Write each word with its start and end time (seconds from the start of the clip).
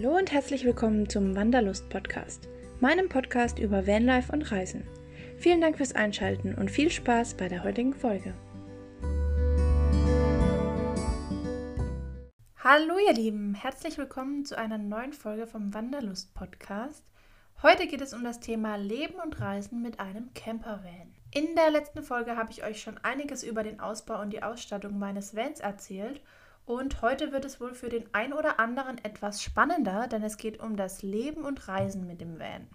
Hallo 0.00 0.16
und 0.16 0.30
herzlich 0.30 0.64
willkommen 0.64 1.08
zum 1.08 1.34
Wanderlust 1.34 1.88
Podcast, 1.88 2.48
meinem 2.78 3.08
Podcast 3.08 3.58
über 3.58 3.84
Vanlife 3.84 4.30
und 4.30 4.52
Reisen. 4.52 4.86
Vielen 5.38 5.60
Dank 5.60 5.76
fürs 5.76 5.92
Einschalten 5.92 6.54
und 6.54 6.70
viel 6.70 6.88
Spaß 6.88 7.34
bei 7.34 7.48
der 7.48 7.64
heutigen 7.64 7.92
Folge. 7.92 8.32
Hallo 12.58 12.94
ihr 13.08 13.12
Lieben, 13.12 13.56
herzlich 13.56 13.98
willkommen 13.98 14.44
zu 14.44 14.56
einer 14.56 14.78
neuen 14.78 15.12
Folge 15.12 15.48
vom 15.48 15.74
Wanderlust 15.74 16.32
Podcast. 16.32 17.04
Heute 17.64 17.88
geht 17.88 18.00
es 18.00 18.14
um 18.14 18.22
das 18.22 18.38
Thema 18.38 18.76
Leben 18.76 19.14
und 19.14 19.40
Reisen 19.40 19.82
mit 19.82 19.98
einem 19.98 20.32
Campervan. 20.32 21.12
In 21.34 21.56
der 21.56 21.72
letzten 21.72 22.04
Folge 22.04 22.36
habe 22.36 22.52
ich 22.52 22.62
euch 22.62 22.80
schon 22.80 22.98
einiges 22.98 23.42
über 23.42 23.64
den 23.64 23.80
Ausbau 23.80 24.20
und 24.20 24.30
die 24.30 24.44
Ausstattung 24.44 24.96
meines 24.96 25.34
Vans 25.34 25.58
erzählt 25.58 26.20
und 26.68 27.00
heute 27.00 27.32
wird 27.32 27.46
es 27.46 27.62
wohl 27.62 27.72
für 27.72 27.88
den 27.88 28.04
ein 28.12 28.34
oder 28.34 28.60
anderen 28.60 29.02
etwas 29.02 29.42
spannender, 29.42 30.06
denn 30.06 30.22
es 30.22 30.36
geht 30.36 30.60
um 30.60 30.76
das 30.76 31.02
Leben 31.02 31.42
und 31.42 31.66
Reisen 31.66 32.06
mit 32.06 32.20
dem 32.20 32.38
Van. 32.38 32.68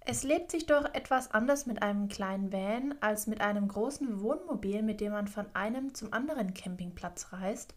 Es 0.00 0.22
lebt 0.22 0.50
sich 0.50 0.66
doch 0.66 0.84
etwas 0.92 1.30
anders 1.30 1.64
mit 1.64 1.82
einem 1.82 2.08
kleinen 2.08 2.52
Van 2.52 2.94
als 3.00 3.26
mit 3.26 3.40
einem 3.40 3.68
großen 3.68 4.20
Wohnmobil, 4.20 4.82
mit 4.82 5.00
dem 5.00 5.12
man 5.12 5.28
von 5.28 5.46
einem 5.54 5.94
zum 5.94 6.12
anderen 6.12 6.52
Campingplatz 6.52 7.32
reist. 7.32 7.74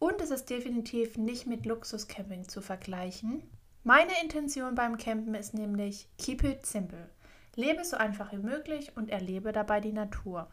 Und 0.00 0.20
es 0.20 0.32
ist 0.32 0.50
definitiv 0.50 1.16
nicht 1.16 1.46
mit 1.46 1.64
Luxuscamping 1.64 2.48
zu 2.48 2.60
vergleichen. 2.60 3.48
Meine 3.84 4.12
Intention 4.20 4.74
beim 4.74 4.96
Campen 4.96 5.36
ist 5.36 5.54
nämlich 5.54 6.08
Keep 6.18 6.42
it 6.42 6.66
simple. 6.66 7.08
Lebe 7.54 7.84
so 7.84 7.96
einfach 7.96 8.32
wie 8.32 8.38
möglich 8.38 8.96
und 8.96 9.10
erlebe 9.10 9.52
dabei 9.52 9.80
die 9.80 9.92
Natur. 9.92 10.48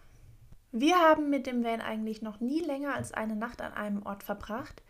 Wir 0.71 0.99
haben 0.99 1.29
mit 1.29 1.47
dem 1.47 1.63
Van 1.63 1.81
eigentlich 1.81 2.21
noch 2.21 2.39
nie 2.39 2.59
länger 2.59 2.93
als 2.93 3.11
eine 3.11 3.35
Nacht 3.35 3.61
an 3.61 3.73
einem 3.73 4.05
Ort 4.05 4.23
verbracht, 4.23 4.83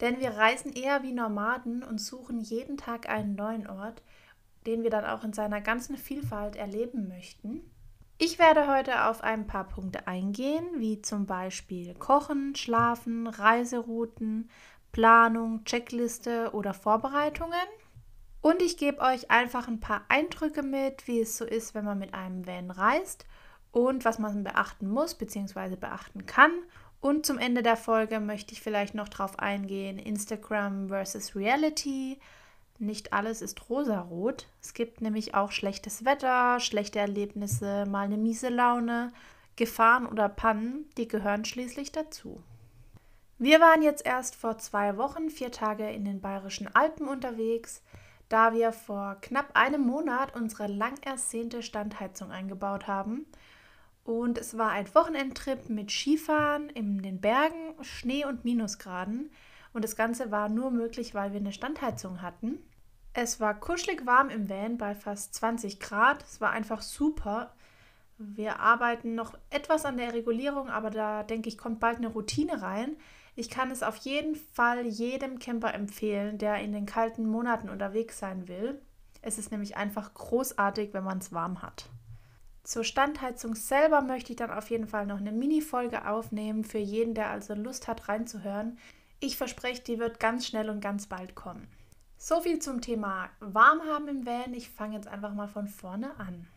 denn 0.00 0.18
wir 0.18 0.30
reisen 0.30 0.72
eher 0.72 1.02
wie 1.02 1.12
Nomaden 1.12 1.82
und 1.82 2.00
suchen 2.00 2.40
jeden 2.40 2.78
Tag 2.78 3.08
einen 3.08 3.34
neuen 3.34 3.66
Ort, 3.66 4.02
den 4.66 4.82
wir 4.82 4.90
dann 4.90 5.04
auch 5.04 5.24
in 5.24 5.34
seiner 5.34 5.60
ganzen 5.60 5.96
Vielfalt 5.96 6.56
erleben 6.56 7.08
möchten. 7.08 7.70
Ich 8.18 8.38
werde 8.38 8.66
heute 8.66 9.04
auf 9.04 9.22
ein 9.22 9.46
paar 9.46 9.68
Punkte 9.68 10.06
eingehen, 10.06 10.64
wie 10.78 11.02
zum 11.02 11.26
Beispiel 11.26 11.94
Kochen, 11.94 12.54
Schlafen, 12.54 13.26
Reiserouten, 13.26 14.48
Planung, 14.90 15.64
Checkliste 15.64 16.52
oder 16.54 16.72
Vorbereitungen. 16.72 17.68
Und 18.40 18.62
ich 18.62 18.78
gebe 18.78 19.02
euch 19.02 19.30
einfach 19.30 19.68
ein 19.68 19.80
paar 19.80 20.06
Eindrücke 20.08 20.62
mit, 20.62 21.06
wie 21.06 21.20
es 21.20 21.36
so 21.36 21.44
ist, 21.44 21.74
wenn 21.74 21.84
man 21.84 21.98
mit 21.98 22.14
einem 22.14 22.46
Van 22.46 22.70
reist 22.70 23.26
und 23.76 24.06
was 24.06 24.18
man 24.18 24.42
beachten 24.42 24.88
muss 24.88 25.14
bzw. 25.14 25.76
beachten 25.76 26.24
kann. 26.24 26.50
Und 27.02 27.26
zum 27.26 27.36
Ende 27.36 27.62
der 27.62 27.76
Folge 27.76 28.20
möchte 28.20 28.54
ich 28.54 28.62
vielleicht 28.62 28.94
noch 28.94 29.10
darauf 29.10 29.38
eingehen, 29.38 29.98
Instagram 29.98 30.88
versus 30.88 31.36
Reality. 31.36 32.18
Nicht 32.78 33.12
alles 33.12 33.42
ist 33.42 33.68
rosarot. 33.68 34.46
Es 34.62 34.72
gibt 34.72 35.02
nämlich 35.02 35.34
auch 35.34 35.52
schlechtes 35.52 36.06
Wetter, 36.06 36.58
schlechte 36.58 37.00
Erlebnisse, 37.00 37.84
mal 37.84 38.06
eine 38.06 38.16
miese 38.16 38.48
Laune, 38.48 39.12
Gefahren 39.56 40.06
oder 40.06 40.30
Pannen, 40.30 40.86
die 40.96 41.06
gehören 41.06 41.44
schließlich 41.44 41.92
dazu. 41.92 42.42
Wir 43.38 43.60
waren 43.60 43.82
jetzt 43.82 44.06
erst 44.06 44.36
vor 44.36 44.56
zwei 44.56 44.96
Wochen 44.96 45.28
vier 45.28 45.52
Tage 45.52 45.90
in 45.90 46.06
den 46.06 46.22
bayerischen 46.22 46.74
Alpen 46.74 47.08
unterwegs, 47.08 47.82
da 48.30 48.54
wir 48.54 48.72
vor 48.72 49.18
knapp 49.20 49.50
einem 49.52 49.82
Monat 49.82 50.34
unsere 50.34 50.66
lang 50.66 50.94
ersehnte 51.02 51.62
Standheizung 51.62 52.30
eingebaut 52.30 52.86
haben 52.86 53.26
und 54.06 54.38
es 54.38 54.56
war 54.56 54.70
ein 54.70 54.86
Wochenendtrip 54.94 55.68
mit 55.68 55.90
Skifahren 55.90 56.70
in 56.70 57.02
den 57.02 57.20
Bergen, 57.20 57.74
Schnee 57.82 58.24
und 58.24 58.44
Minusgraden. 58.44 59.32
Und 59.72 59.82
das 59.82 59.96
Ganze 59.96 60.30
war 60.30 60.48
nur 60.48 60.70
möglich, 60.70 61.12
weil 61.12 61.32
wir 61.32 61.40
eine 61.40 61.52
Standheizung 61.52 62.22
hatten. 62.22 62.58
Es 63.14 63.40
war 63.40 63.58
kuschelig 63.58 64.06
warm 64.06 64.28
im 64.28 64.48
Van 64.48 64.78
bei 64.78 64.94
fast 64.94 65.34
20 65.34 65.80
Grad. 65.80 66.22
Es 66.22 66.40
war 66.40 66.52
einfach 66.52 66.82
super. 66.82 67.52
Wir 68.16 68.60
arbeiten 68.60 69.16
noch 69.16 69.36
etwas 69.50 69.84
an 69.84 69.96
der 69.96 70.14
Regulierung, 70.14 70.70
aber 70.70 70.90
da 70.90 71.24
denke 71.24 71.48
ich, 71.48 71.58
kommt 71.58 71.80
bald 71.80 71.96
eine 71.96 72.08
Routine 72.08 72.62
rein. 72.62 72.96
Ich 73.34 73.50
kann 73.50 73.72
es 73.72 73.82
auf 73.82 73.96
jeden 73.96 74.36
Fall 74.36 74.86
jedem 74.86 75.40
Camper 75.40 75.74
empfehlen, 75.74 76.38
der 76.38 76.58
in 76.58 76.72
den 76.72 76.86
kalten 76.86 77.26
Monaten 77.26 77.68
unterwegs 77.68 78.20
sein 78.20 78.46
will. 78.46 78.80
Es 79.20 79.36
ist 79.36 79.50
nämlich 79.50 79.76
einfach 79.76 80.14
großartig, 80.14 80.94
wenn 80.94 81.02
man 81.02 81.18
es 81.18 81.32
warm 81.32 81.60
hat. 81.60 81.90
Zur 82.66 82.82
Standheizung 82.82 83.54
selber 83.54 84.00
möchte 84.00 84.32
ich 84.32 84.36
dann 84.36 84.50
auf 84.50 84.70
jeden 84.70 84.88
Fall 84.88 85.06
noch 85.06 85.20
eine 85.20 85.30
Mini-Folge 85.30 86.08
aufnehmen 86.08 86.64
für 86.64 86.78
jeden, 86.78 87.14
der 87.14 87.30
also 87.30 87.54
Lust 87.54 87.86
hat 87.86 88.08
reinzuhören. 88.08 88.76
Ich 89.20 89.36
verspreche, 89.36 89.84
die 89.84 90.00
wird 90.00 90.18
ganz 90.18 90.48
schnell 90.48 90.68
und 90.68 90.80
ganz 90.80 91.06
bald 91.06 91.36
kommen. 91.36 91.68
So 92.18 92.40
viel 92.40 92.58
zum 92.58 92.80
Thema 92.80 93.30
warm 93.38 93.82
haben 93.82 94.08
im 94.08 94.26
Van. 94.26 94.52
Ich 94.52 94.68
fange 94.68 94.96
jetzt 94.96 95.06
einfach 95.06 95.32
mal 95.32 95.46
von 95.46 95.68
vorne 95.68 96.18
an. 96.18 96.48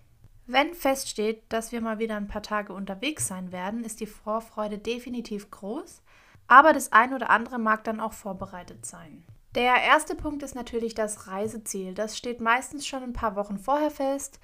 Wenn 0.47 0.73
feststeht, 0.73 1.43
dass 1.49 1.71
wir 1.71 1.79
mal 1.79 1.99
wieder 1.99 2.15
ein 2.15 2.27
paar 2.27 2.41
Tage 2.41 2.73
unterwegs 2.73 3.27
sein 3.27 3.51
werden, 3.51 3.83
ist 3.83 3.99
die 3.99 4.07
Vorfreude 4.07 4.79
definitiv 4.79 5.51
groß, 5.51 6.01
aber 6.47 6.73
das 6.73 6.91
ein 6.91 7.13
oder 7.13 7.29
andere 7.29 7.59
mag 7.59 7.83
dann 7.83 7.99
auch 7.99 8.13
vorbereitet 8.13 8.83
sein. 8.83 9.23
Der 9.53 9.75
erste 9.83 10.15
Punkt 10.15 10.41
ist 10.41 10.55
natürlich 10.55 10.95
das 10.95 11.27
Reiseziel. 11.27 11.93
Das 11.93 12.17
steht 12.17 12.41
meistens 12.41 12.87
schon 12.87 13.03
ein 13.03 13.13
paar 13.13 13.35
Wochen 13.35 13.59
vorher 13.59 13.91
fest. 13.91 14.39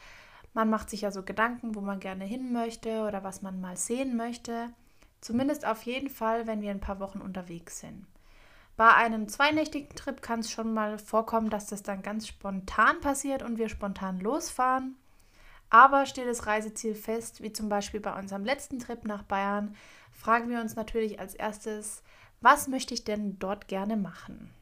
Man 0.56 0.70
macht 0.70 0.90
sich 0.90 1.02
ja 1.02 1.12
so 1.12 1.22
Gedanken, 1.22 1.76
wo 1.76 1.82
man 1.82 2.00
gerne 2.00 2.24
hin 2.24 2.54
möchte 2.54 3.04
oder 3.04 3.26
was 3.26 3.42
man 3.42 3.60
mal 3.60 3.76
sehen 3.76 4.16
möchte. 4.16 4.70
Zumindest 5.20 5.68
auf 5.68 5.84
jeden 5.84 6.10
Fall, 6.10 6.48
wenn 6.48 6.62
wir 6.62 6.72
ein 6.72 6.80
paar 6.80 7.02
Wochen 7.02 7.20
unterwegs 7.20 7.82
sind. 7.82 8.08
Bei 8.78 8.94
einem 8.94 9.28
zweinächtigen 9.28 9.94
Trip 9.98 10.22
kann 10.22 10.40
es 10.40 10.50
schon 10.50 10.74
mal 10.74 10.98
vorkommen, 10.98 11.50
dass 11.50 11.68
das 11.68 11.84
dann 11.84 12.02
ganz 12.02 12.28
spontan 12.28 13.02
passiert 13.02 13.44
und 13.44 13.58
wir 13.58 13.68
spontan 13.68 14.22
losfahren. 14.22 14.96
Aber 15.70 16.06
steht 16.06 16.28
das 16.28 16.48
Reiseziel 16.48 16.96
fest, 16.96 17.44
wie 17.44 17.52
zum 17.52 17.68
Beispiel 17.68 18.00
bei 18.00 18.18
unserem 18.18 18.46
letzten 18.46 18.80
Trip 18.80 19.04
nach 19.04 19.24
Bayern, 19.24 19.76
fragen 20.14 20.50
wir 20.50 20.62
uns 20.62 20.78
natürlich 20.78 21.20
als 21.20 21.36
erstes, 21.36 22.02
was 22.40 22.70
möchte 22.70 22.94
ich 22.94 23.04
denn 23.04 23.40
dort 23.40 23.68
gerne 23.68 23.98
machen? 23.98 24.54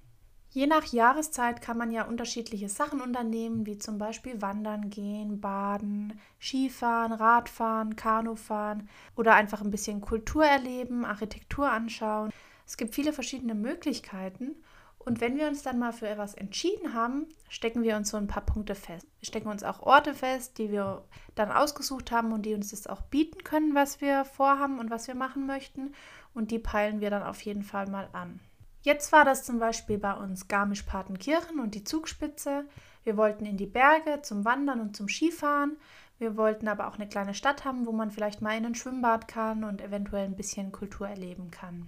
Je 0.53 0.67
nach 0.67 0.85
Jahreszeit 0.85 1.61
kann 1.63 1.79
man 1.79 1.91
ja 1.91 2.03
unterschiedliche 2.03 2.69
Sachen 2.69 3.01
unternehmen, 3.01 3.65
wie 3.65 3.79
zum 3.79 3.97
Beispiel 3.97 4.39
wandern 4.39 4.91
gehen, 4.91 5.41
baden, 5.41 6.19
Skifahren, 6.39 7.11
Radfahren, 7.11 7.95
Kanufahren 7.95 8.87
oder 9.15 9.33
einfach 9.33 9.61
ein 9.61 9.71
bisschen 9.71 9.99
Kultur 9.99 10.45
erleben, 10.45 11.05
Architektur 11.05 11.71
anschauen. 11.71 12.31
Es 12.67 12.77
gibt 12.77 12.93
viele 12.93 13.13
verschiedene 13.13 13.55
Möglichkeiten 13.55 14.55
und 14.99 15.21
wenn 15.21 15.37
wir 15.37 15.47
uns 15.47 15.63
dann 15.63 15.79
mal 15.79 15.91
für 15.91 16.07
etwas 16.07 16.35
entschieden 16.35 16.93
haben, 16.93 17.25
stecken 17.49 17.81
wir 17.81 17.97
uns 17.97 18.11
so 18.11 18.17
ein 18.17 18.27
paar 18.27 18.45
Punkte 18.45 18.75
fest. 18.75 19.07
Wir 19.21 19.25
stecken 19.25 19.49
uns 19.49 19.63
auch 19.63 19.81
Orte 19.81 20.13
fest, 20.13 20.59
die 20.59 20.69
wir 20.69 21.03
dann 21.33 21.51
ausgesucht 21.51 22.11
haben 22.11 22.31
und 22.31 22.43
die 22.45 22.53
uns 22.53 22.69
das 22.69 22.85
auch 22.85 23.01
bieten 23.01 23.43
können, 23.43 23.73
was 23.73 24.01
wir 24.01 24.23
vorhaben 24.23 24.77
und 24.77 24.91
was 24.91 25.07
wir 25.07 25.15
machen 25.15 25.47
möchten. 25.47 25.95
Und 26.35 26.51
die 26.51 26.59
peilen 26.59 27.01
wir 27.01 27.09
dann 27.09 27.23
auf 27.23 27.41
jeden 27.41 27.63
Fall 27.63 27.87
mal 27.87 28.07
an. 28.13 28.39
Jetzt 28.83 29.13
war 29.13 29.23
das 29.23 29.45
zum 29.45 29.59
Beispiel 29.59 29.97
bei 29.97 30.13
uns 30.13 30.49
Garmisch-Partenkirchen 30.49 31.61
und 31.61 31.73
die 31.73 31.85
Zugspitze. 31.85 32.65
Wir 33.05 33.15
wollten 33.15 33.45
in 33.45 33.55
die 33.55 33.65
Berge 33.65 34.21
zum 34.23 34.43
Wandern 34.43 34.81
und 34.81 34.97
zum 34.97 35.07
Skifahren. 35.07 35.77
Wir 36.19 36.35
wollten 36.35 36.67
aber 36.67 36.87
auch 36.87 36.95
eine 36.95 37.07
kleine 37.07 37.33
Stadt 37.33 37.63
haben, 37.63 37.85
wo 37.85 37.93
man 37.93 38.11
vielleicht 38.11 38.41
mal 38.41 38.57
in 38.57 38.65
ein 38.65 38.75
Schwimmbad 38.75 39.29
kann 39.29 39.63
und 39.63 39.81
eventuell 39.81 40.25
ein 40.25 40.35
bisschen 40.35 40.73
Kultur 40.73 41.07
erleben 41.07 41.49
kann. 41.49 41.87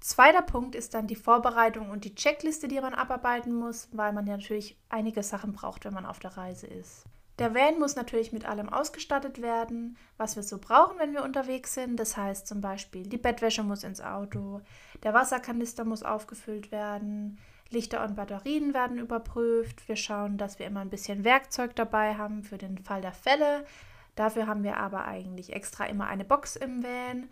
Zweiter 0.00 0.42
Punkt 0.42 0.74
ist 0.74 0.92
dann 0.92 1.06
die 1.06 1.16
Vorbereitung 1.16 1.88
und 1.88 2.04
die 2.04 2.14
Checkliste, 2.14 2.68
die 2.68 2.80
man 2.80 2.92
abarbeiten 2.92 3.54
muss, 3.54 3.88
weil 3.92 4.12
man 4.12 4.26
ja 4.26 4.36
natürlich 4.36 4.76
einige 4.90 5.22
Sachen 5.22 5.54
braucht, 5.54 5.86
wenn 5.86 5.94
man 5.94 6.04
auf 6.04 6.18
der 6.18 6.36
Reise 6.36 6.66
ist. 6.66 7.04
Der 7.38 7.54
Van 7.54 7.78
muss 7.78 7.96
natürlich 7.96 8.32
mit 8.32 8.46
allem 8.46 8.70
ausgestattet 8.70 9.42
werden, 9.42 9.98
was 10.16 10.36
wir 10.36 10.42
so 10.42 10.58
brauchen, 10.58 10.98
wenn 10.98 11.12
wir 11.12 11.22
unterwegs 11.22 11.74
sind. 11.74 12.00
Das 12.00 12.16
heißt 12.16 12.46
zum 12.46 12.62
Beispiel, 12.62 13.06
die 13.06 13.18
Bettwäsche 13.18 13.62
muss 13.62 13.84
ins 13.84 14.00
Auto, 14.00 14.62
der 15.02 15.12
Wasserkanister 15.12 15.84
muss 15.84 16.02
aufgefüllt 16.02 16.72
werden, 16.72 17.38
Lichter 17.70 18.04
und 18.04 18.16
Batterien 18.16 18.74
werden 18.74 18.98
überprüft. 18.98 19.86
Wir 19.88 19.96
schauen, 19.96 20.38
dass 20.38 20.58
wir 20.58 20.66
immer 20.66 20.80
ein 20.80 20.90
bisschen 20.90 21.24
Werkzeug 21.24 21.74
dabei 21.76 22.14
haben 22.14 22.42
für 22.42 22.58
den 22.58 22.78
Fall 22.78 23.02
der 23.02 23.12
Fälle. 23.12 23.66
Dafür 24.14 24.46
haben 24.46 24.62
wir 24.62 24.78
aber 24.78 25.04
eigentlich 25.04 25.52
extra 25.52 25.84
immer 25.84 26.06
eine 26.06 26.24
Box 26.24 26.56
im 26.56 26.82
Van, 26.82 27.28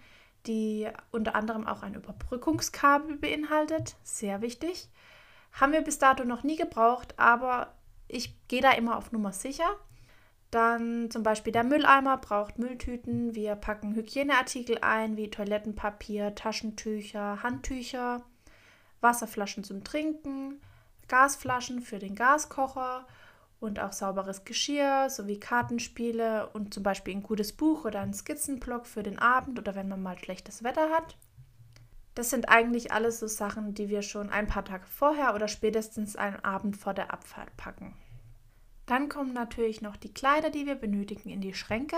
die 0.47 0.89
unter 1.13 1.35
anderem 1.35 1.67
auch 1.67 1.83
ein 1.83 1.95
Überbrückungskabel 1.95 3.17
beinhaltet. 3.17 3.97
Sehr 4.03 4.43
wichtig. 4.43 4.91
Haben 5.53 5.73
wir 5.73 5.83
bis 5.83 5.99
dato 5.99 6.25
noch 6.25 6.43
nie 6.43 6.57
gebraucht, 6.57 7.15
aber 7.17 7.73
ich 8.09 8.37
gehe 8.49 8.61
da 8.61 8.73
immer 8.73 8.99
auf 8.99 9.13
Nummer 9.13 9.33
sicher. 9.33 9.79
Dann 10.55 11.11
zum 11.11 11.25
Beispiel 11.25 11.53
der 11.53 11.65
Mülleimer 11.65 12.17
braucht 12.17 12.61
Mülltüten. 12.61 13.35
Wir 13.35 13.57
packen 13.57 13.97
Hygieneartikel 13.97 14.79
ein 14.83 15.17
wie 15.17 15.29
Toilettenpapier, 15.29 16.37
Taschentücher, 16.37 17.43
Handtücher, 17.43 18.23
Wasserflaschen 19.01 19.65
zum 19.65 19.83
Trinken, 19.83 20.61
Gasflaschen 21.09 21.81
für 21.81 21.99
den 21.99 22.15
Gaskocher 22.15 23.05
und 23.59 23.81
auch 23.81 23.91
sauberes 23.91 24.45
Geschirr 24.45 25.11
sowie 25.11 25.41
Kartenspiele 25.41 26.49
und 26.51 26.73
zum 26.73 26.85
Beispiel 26.85 27.17
ein 27.17 27.25
gutes 27.25 27.53
Buch 27.53 27.85
oder 27.85 27.99
ein 27.99 28.15
Skizzenblock 28.15 28.87
für 28.87 29.03
den 29.03 29.19
Abend 29.19 29.59
oder 29.59 29.75
wenn 29.75 29.89
man 29.89 30.05
mal 30.05 30.17
schlechtes 30.17 30.63
Wetter 30.63 30.89
hat. 30.91 31.17
Das 32.15 32.31
sind 32.31 32.49
eigentlich 32.49 32.93
alles 32.93 33.19
so 33.19 33.27
Sachen, 33.27 33.75
die 33.75 33.89
wir 33.89 34.03
schon 34.03 34.31
ein 34.31 34.47
paar 34.47 34.65
Tage 34.65 34.87
vorher 34.87 35.35
oder 35.35 35.49
spätestens 35.49 36.15
einen 36.15 36.45
Abend 36.45 36.77
vor 36.77 36.95
der 36.95 37.13
Abfahrt 37.13 37.57
packen. 37.57 37.93
Dann 38.87 39.09
kommen 39.09 39.33
natürlich 39.33 39.81
noch 39.81 39.97
die 39.97 40.13
Kleider, 40.13 40.51
die 40.51 40.67
wir 40.67 40.75
benötigen, 40.75 41.31
in 41.31 41.41
die 41.41 41.55
Schränke 41.55 41.97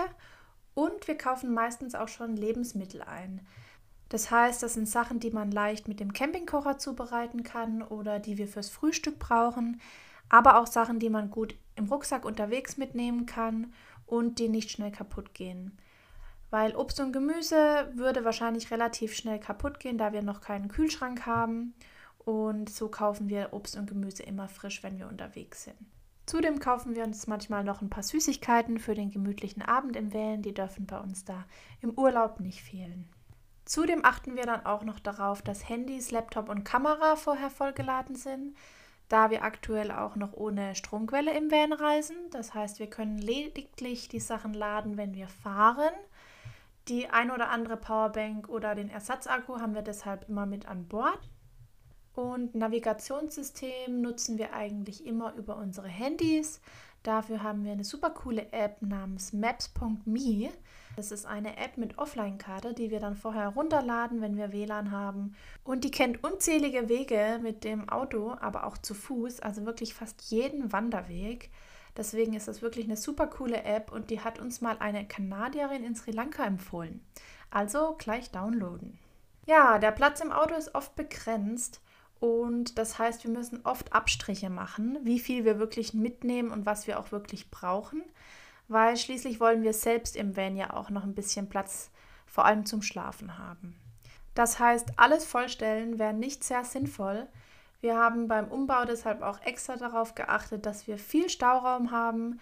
und 0.74 1.08
wir 1.08 1.16
kaufen 1.16 1.52
meistens 1.52 1.94
auch 1.94 2.08
schon 2.08 2.36
Lebensmittel 2.36 3.02
ein. 3.02 3.40
Das 4.08 4.30
heißt, 4.30 4.62
das 4.62 4.74
sind 4.74 4.88
Sachen, 4.88 5.18
die 5.18 5.30
man 5.30 5.50
leicht 5.50 5.88
mit 5.88 5.98
dem 5.98 6.12
Campingkocher 6.12 6.78
zubereiten 6.78 7.42
kann 7.42 7.82
oder 7.82 8.20
die 8.20 8.38
wir 8.38 8.46
fürs 8.46 8.68
Frühstück 8.68 9.18
brauchen, 9.18 9.80
aber 10.28 10.58
auch 10.58 10.66
Sachen, 10.66 11.00
die 11.00 11.10
man 11.10 11.30
gut 11.30 11.56
im 11.74 11.86
Rucksack 11.86 12.24
unterwegs 12.24 12.76
mitnehmen 12.76 13.26
kann 13.26 13.72
und 14.06 14.38
die 14.38 14.48
nicht 14.48 14.70
schnell 14.70 14.92
kaputt 14.92 15.34
gehen. 15.34 15.76
Weil 16.50 16.76
Obst 16.76 17.00
und 17.00 17.12
Gemüse 17.12 17.90
würde 17.94 18.24
wahrscheinlich 18.24 18.70
relativ 18.70 19.14
schnell 19.14 19.40
kaputt 19.40 19.80
gehen, 19.80 19.98
da 19.98 20.12
wir 20.12 20.22
noch 20.22 20.40
keinen 20.40 20.68
Kühlschrank 20.68 21.26
haben. 21.26 21.74
Und 22.18 22.70
so 22.70 22.88
kaufen 22.88 23.28
wir 23.28 23.52
Obst 23.52 23.76
und 23.76 23.88
Gemüse 23.88 24.22
immer 24.22 24.48
frisch, 24.48 24.82
wenn 24.82 24.98
wir 24.98 25.08
unterwegs 25.08 25.64
sind. 25.64 25.95
Zudem 26.26 26.58
kaufen 26.58 26.96
wir 26.96 27.04
uns 27.04 27.28
manchmal 27.28 27.62
noch 27.62 27.82
ein 27.82 27.88
paar 27.88 28.02
Süßigkeiten 28.02 28.78
für 28.78 28.94
den 28.94 29.12
gemütlichen 29.12 29.62
Abend 29.62 29.94
im 29.94 30.12
Wellen. 30.12 30.42
Die 30.42 30.52
dürfen 30.52 30.84
bei 30.84 30.98
uns 30.98 31.24
da 31.24 31.44
im 31.80 31.90
Urlaub 31.96 32.40
nicht 32.40 32.62
fehlen. 32.62 33.08
Zudem 33.64 34.04
achten 34.04 34.36
wir 34.36 34.44
dann 34.44 34.66
auch 34.66 34.82
noch 34.82 34.98
darauf, 34.98 35.40
dass 35.40 35.68
Handys, 35.68 36.10
Laptop 36.10 36.48
und 36.48 36.64
Kamera 36.64 37.16
vorher 37.16 37.50
vollgeladen 37.50 38.16
sind, 38.16 38.56
da 39.08 39.30
wir 39.30 39.44
aktuell 39.44 39.92
auch 39.92 40.16
noch 40.16 40.32
ohne 40.32 40.74
Stromquelle 40.74 41.32
im 41.32 41.50
Van 41.50 41.72
reisen. 41.72 42.16
Das 42.30 42.54
heißt, 42.54 42.80
wir 42.80 42.90
können 42.90 43.18
lediglich 43.18 44.08
die 44.08 44.20
Sachen 44.20 44.52
laden, 44.52 44.96
wenn 44.96 45.14
wir 45.14 45.28
fahren. 45.28 45.94
Die 46.88 47.08
ein 47.08 47.30
oder 47.30 47.50
andere 47.50 47.76
Powerbank 47.76 48.48
oder 48.48 48.74
den 48.74 48.88
Ersatzakku 48.88 49.60
haben 49.60 49.74
wir 49.74 49.82
deshalb 49.82 50.28
immer 50.28 50.46
mit 50.46 50.66
an 50.66 50.86
Bord. 50.86 51.20
Und 52.16 52.54
Navigationssystem 52.54 54.00
nutzen 54.00 54.38
wir 54.38 54.54
eigentlich 54.54 55.06
immer 55.06 55.34
über 55.34 55.56
unsere 55.56 55.86
Handys. 55.86 56.62
Dafür 57.02 57.42
haben 57.42 57.62
wir 57.62 57.72
eine 57.72 57.84
super 57.84 58.08
coole 58.08 58.50
App 58.52 58.80
namens 58.80 59.34
Maps.me. 59.34 60.50
Das 60.96 61.12
ist 61.12 61.26
eine 61.26 61.58
App 61.58 61.76
mit 61.76 61.98
Offline-Karte, 61.98 62.72
die 62.72 62.90
wir 62.90 63.00
dann 63.00 63.16
vorher 63.16 63.48
runterladen, 63.50 64.22
wenn 64.22 64.38
wir 64.38 64.50
WLAN 64.50 64.92
haben. 64.92 65.36
Und 65.62 65.84
die 65.84 65.90
kennt 65.90 66.24
unzählige 66.24 66.88
Wege 66.88 67.38
mit 67.42 67.64
dem 67.64 67.86
Auto, 67.90 68.34
aber 68.40 68.66
auch 68.66 68.78
zu 68.78 68.94
Fuß, 68.94 69.40
also 69.40 69.66
wirklich 69.66 69.92
fast 69.92 70.22
jeden 70.22 70.72
Wanderweg. 70.72 71.50
Deswegen 71.98 72.32
ist 72.32 72.48
das 72.48 72.62
wirklich 72.62 72.86
eine 72.86 72.96
super 72.96 73.26
coole 73.26 73.62
App 73.62 73.92
und 73.92 74.08
die 74.08 74.20
hat 74.20 74.38
uns 74.38 74.62
mal 74.62 74.78
eine 74.78 75.06
Kanadierin 75.06 75.84
in 75.84 75.94
Sri 75.94 76.12
Lanka 76.12 76.46
empfohlen. 76.46 77.04
Also 77.50 77.94
gleich 77.98 78.30
downloaden. 78.30 78.98
Ja, 79.44 79.78
der 79.78 79.92
Platz 79.92 80.20
im 80.20 80.32
Auto 80.32 80.54
ist 80.54 80.74
oft 80.74 80.96
begrenzt 80.96 81.82
und 82.20 82.78
das 82.78 82.98
heißt, 82.98 83.24
wir 83.24 83.30
müssen 83.30 83.60
oft 83.64 83.92
Abstriche 83.92 84.50
machen, 84.50 84.98
wie 85.02 85.18
viel 85.18 85.44
wir 85.44 85.58
wirklich 85.58 85.94
mitnehmen 85.94 86.50
und 86.50 86.66
was 86.66 86.86
wir 86.86 86.98
auch 86.98 87.12
wirklich 87.12 87.50
brauchen 87.50 88.02
weil 88.68 88.96
schließlich 88.96 89.40
wollen 89.40 89.62
wir 89.62 89.72
selbst 89.72 90.16
im 90.16 90.36
Van 90.36 90.56
ja 90.56 90.72
auch 90.72 90.90
noch 90.90 91.04
ein 91.04 91.14
bisschen 91.14 91.48
Platz, 91.48 91.90
vor 92.26 92.44
allem 92.44 92.66
zum 92.66 92.82
Schlafen 92.82 93.38
haben. 93.38 93.76
Das 94.34 94.58
heißt, 94.58 94.92
alles 94.96 95.24
vollstellen 95.24 95.98
wäre 95.98 96.12
nicht 96.12 96.44
sehr 96.44 96.64
sinnvoll. 96.64 97.26
Wir 97.80 97.96
haben 97.96 98.28
beim 98.28 98.48
Umbau 98.48 98.84
deshalb 98.84 99.22
auch 99.22 99.40
extra 99.42 99.76
darauf 99.76 100.14
geachtet, 100.14 100.66
dass 100.66 100.86
wir 100.86 100.98
viel 100.98 101.28
Stauraum 101.28 101.90
haben 101.90 102.40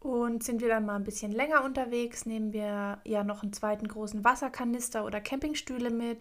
und 0.00 0.44
sind 0.44 0.60
wir 0.60 0.68
dann 0.68 0.84
mal 0.84 0.96
ein 0.96 1.04
bisschen 1.04 1.32
länger 1.32 1.64
unterwegs, 1.64 2.26
nehmen 2.26 2.52
wir 2.52 2.98
ja 3.04 3.24
noch 3.24 3.42
einen 3.42 3.54
zweiten 3.54 3.88
großen 3.88 4.22
Wasserkanister 4.22 5.04
oder 5.04 5.20
Campingstühle 5.20 5.90
mit 5.90 6.20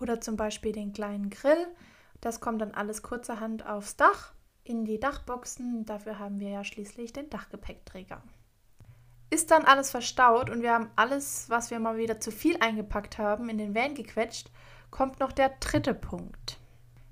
oder 0.00 0.20
zum 0.20 0.36
Beispiel 0.36 0.72
den 0.72 0.92
kleinen 0.92 1.28
Grill. 1.28 1.66
Das 2.20 2.40
kommt 2.40 2.60
dann 2.60 2.72
alles 2.72 3.02
kurzerhand 3.02 3.66
aufs 3.66 3.96
Dach 3.96 4.32
in 4.64 4.84
die 4.84 5.00
Dachboxen. 5.00 5.84
Dafür 5.84 6.18
haben 6.18 6.40
wir 6.40 6.50
ja 6.50 6.64
schließlich 6.64 7.12
den 7.12 7.30
Dachgepäckträger. 7.30 8.22
Ist 9.30 9.50
dann 9.50 9.64
alles 9.64 9.90
verstaut 9.90 10.48
und 10.48 10.62
wir 10.62 10.72
haben 10.72 10.90
alles, 10.96 11.50
was 11.50 11.70
wir 11.70 11.78
mal 11.78 11.98
wieder 11.98 12.18
zu 12.18 12.30
viel 12.30 12.56
eingepackt 12.60 13.18
haben, 13.18 13.48
in 13.48 13.58
den 13.58 13.74
Van 13.74 13.94
gequetscht, 13.94 14.50
kommt 14.90 15.20
noch 15.20 15.32
der 15.32 15.50
dritte 15.60 15.94
Punkt. 15.94 16.58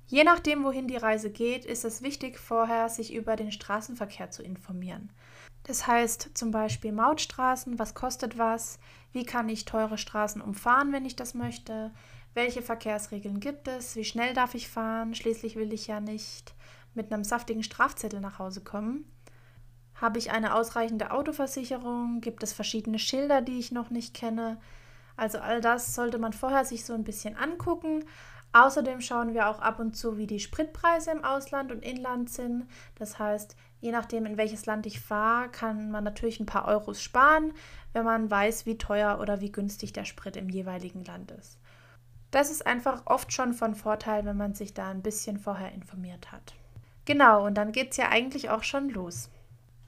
Je 0.08 0.24
nachdem, 0.24 0.64
wohin 0.64 0.86
die 0.86 0.96
Reise 0.96 1.30
geht, 1.30 1.64
ist 1.64 1.84
es 1.84 2.00
wichtig, 2.00 2.38
vorher 2.38 2.88
sich 2.88 3.12
über 3.12 3.36
den 3.36 3.52
Straßenverkehr 3.52 4.30
zu 4.30 4.42
informieren. 4.42 5.12
Das 5.64 5.86
heißt 5.86 6.30
zum 6.34 6.52
Beispiel 6.52 6.92
Mautstraßen, 6.92 7.78
was 7.78 7.94
kostet 7.94 8.38
was, 8.38 8.78
wie 9.12 9.24
kann 9.24 9.48
ich 9.48 9.64
teure 9.64 9.98
Straßen 9.98 10.40
umfahren, 10.40 10.92
wenn 10.92 11.04
ich 11.04 11.16
das 11.16 11.34
möchte, 11.34 11.90
welche 12.36 12.62
Verkehrsregeln 12.62 13.40
gibt 13.40 13.66
es, 13.66 13.96
wie 13.96 14.04
schnell 14.04 14.34
darf 14.34 14.54
ich 14.54 14.68
fahren, 14.68 15.14
schließlich 15.14 15.56
will 15.56 15.72
ich 15.72 15.86
ja 15.86 16.00
nicht 16.00 16.54
mit 16.94 17.12
einem 17.12 17.24
saftigen 17.24 17.62
Strafzettel 17.62 18.20
nach 18.20 18.38
Hause 18.38 18.62
kommen. 18.62 19.10
Habe 19.94 20.18
ich 20.18 20.30
eine 20.30 20.54
ausreichende 20.54 21.12
Autoversicherung? 21.12 22.20
Gibt 22.20 22.42
es 22.42 22.52
verschiedene 22.52 22.98
Schilder, 22.98 23.40
die 23.40 23.58
ich 23.58 23.72
noch 23.72 23.88
nicht 23.88 24.14
kenne? 24.14 24.58
Also 25.16 25.38
all 25.38 25.62
das 25.62 25.94
sollte 25.94 26.18
man 26.18 26.34
vorher 26.34 26.66
sich 26.66 26.84
so 26.84 26.92
ein 26.92 27.04
bisschen 27.04 27.36
angucken. 27.36 28.04
Außerdem 28.52 29.00
schauen 29.00 29.32
wir 29.32 29.48
auch 29.48 29.60
ab 29.60 29.80
und 29.80 29.96
zu, 29.96 30.18
wie 30.18 30.26
die 30.26 30.40
Spritpreise 30.40 31.12
im 31.12 31.24
Ausland 31.24 31.72
und 31.72 31.82
Inland 31.82 32.28
sind. 32.28 32.66
Das 32.96 33.18
heißt, 33.18 33.56
je 33.80 33.92
nachdem, 33.92 34.26
in 34.26 34.36
welches 34.36 34.66
Land 34.66 34.84
ich 34.84 35.00
fahre, 35.00 35.48
kann 35.48 35.90
man 35.90 36.04
natürlich 36.04 36.38
ein 36.38 36.46
paar 36.46 36.68
Euros 36.68 37.02
sparen, 37.02 37.54
wenn 37.94 38.04
man 38.04 38.30
weiß, 38.30 38.66
wie 38.66 38.76
teuer 38.76 39.20
oder 39.20 39.40
wie 39.40 39.52
günstig 39.52 39.94
der 39.94 40.04
Sprit 40.04 40.36
im 40.36 40.50
jeweiligen 40.50 41.02
Land 41.04 41.30
ist. 41.30 41.58
Das 42.30 42.50
ist 42.50 42.66
einfach 42.66 43.02
oft 43.06 43.32
schon 43.32 43.52
von 43.54 43.74
Vorteil, 43.74 44.24
wenn 44.24 44.36
man 44.36 44.54
sich 44.54 44.74
da 44.74 44.90
ein 44.90 45.02
bisschen 45.02 45.38
vorher 45.38 45.72
informiert 45.72 46.32
hat. 46.32 46.54
Genau, 47.04 47.46
und 47.46 47.54
dann 47.54 47.72
geht 47.72 47.92
es 47.92 47.96
ja 47.96 48.08
eigentlich 48.08 48.50
auch 48.50 48.64
schon 48.64 48.88
los. 48.88 49.30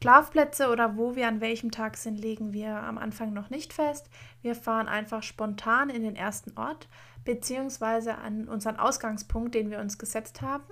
Schlafplätze 0.00 0.70
oder 0.70 0.96
wo 0.96 1.16
wir 1.16 1.26
an 1.26 1.40
welchem 1.40 1.72
Tag 1.72 1.96
sind, 1.96 2.20
legen 2.20 2.52
wir 2.52 2.76
am 2.76 2.98
Anfang 2.98 3.32
noch 3.32 3.50
nicht 3.50 3.72
fest. 3.72 4.08
Wir 4.42 4.54
fahren 4.54 4.86
einfach 4.86 5.24
spontan 5.24 5.90
in 5.90 6.02
den 6.04 6.14
ersten 6.14 6.56
Ort 6.56 6.88
beziehungsweise 7.24 8.16
an 8.16 8.48
unseren 8.48 8.76
Ausgangspunkt, 8.76 9.54
den 9.54 9.70
wir 9.70 9.80
uns 9.80 9.98
gesetzt 9.98 10.40
haben, 10.40 10.64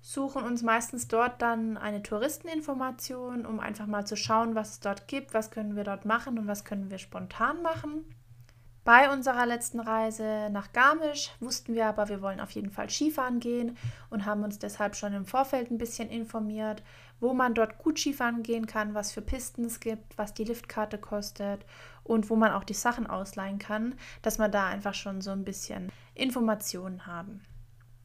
suchen 0.00 0.42
uns 0.42 0.62
meistens 0.62 1.08
dort 1.08 1.42
dann 1.42 1.76
eine 1.76 2.02
Touristeninformation, 2.02 3.44
um 3.44 3.58
einfach 3.58 3.86
mal 3.86 4.06
zu 4.06 4.16
schauen, 4.16 4.54
was 4.54 4.70
es 4.70 4.80
dort 4.80 5.08
gibt, 5.08 5.34
was 5.34 5.50
können 5.50 5.76
wir 5.76 5.84
dort 5.84 6.04
machen 6.04 6.38
und 6.38 6.46
was 6.46 6.64
können 6.64 6.90
wir 6.90 6.98
spontan 6.98 7.60
machen. 7.62 8.04
Bei 8.84 9.10
unserer 9.10 9.46
letzten 9.46 9.80
Reise 9.80 10.50
nach 10.52 10.74
Garmisch 10.74 11.30
wussten 11.40 11.74
wir 11.74 11.86
aber, 11.86 12.10
wir 12.10 12.20
wollen 12.20 12.38
auf 12.38 12.50
jeden 12.50 12.68
Fall 12.68 12.90
Skifahren 12.90 13.40
gehen 13.40 13.78
und 14.10 14.26
haben 14.26 14.44
uns 14.44 14.58
deshalb 14.58 14.94
schon 14.94 15.14
im 15.14 15.24
Vorfeld 15.24 15.70
ein 15.70 15.78
bisschen 15.78 16.10
informiert, 16.10 16.82
wo 17.18 17.32
man 17.32 17.54
dort 17.54 17.78
gut 17.78 17.98
Skifahren 17.98 18.42
gehen 18.42 18.66
kann, 18.66 18.92
was 18.92 19.10
für 19.10 19.22
Pisten 19.22 19.64
es 19.64 19.80
gibt, 19.80 20.18
was 20.18 20.34
die 20.34 20.44
Liftkarte 20.44 20.98
kostet 20.98 21.64
und 22.02 22.28
wo 22.28 22.36
man 22.36 22.52
auch 22.52 22.64
die 22.64 22.74
Sachen 22.74 23.06
ausleihen 23.06 23.58
kann, 23.58 23.94
dass 24.20 24.38
wir 24.38 24.50
da 24.50 24.66
einfach 24.66 24.92
schon 24.92 25.22
so 25.22 25.30
ein 25.30 25.44
bisschen 25.44 25.90
Informationen 26.14 27.06
haben. 27.06 27.40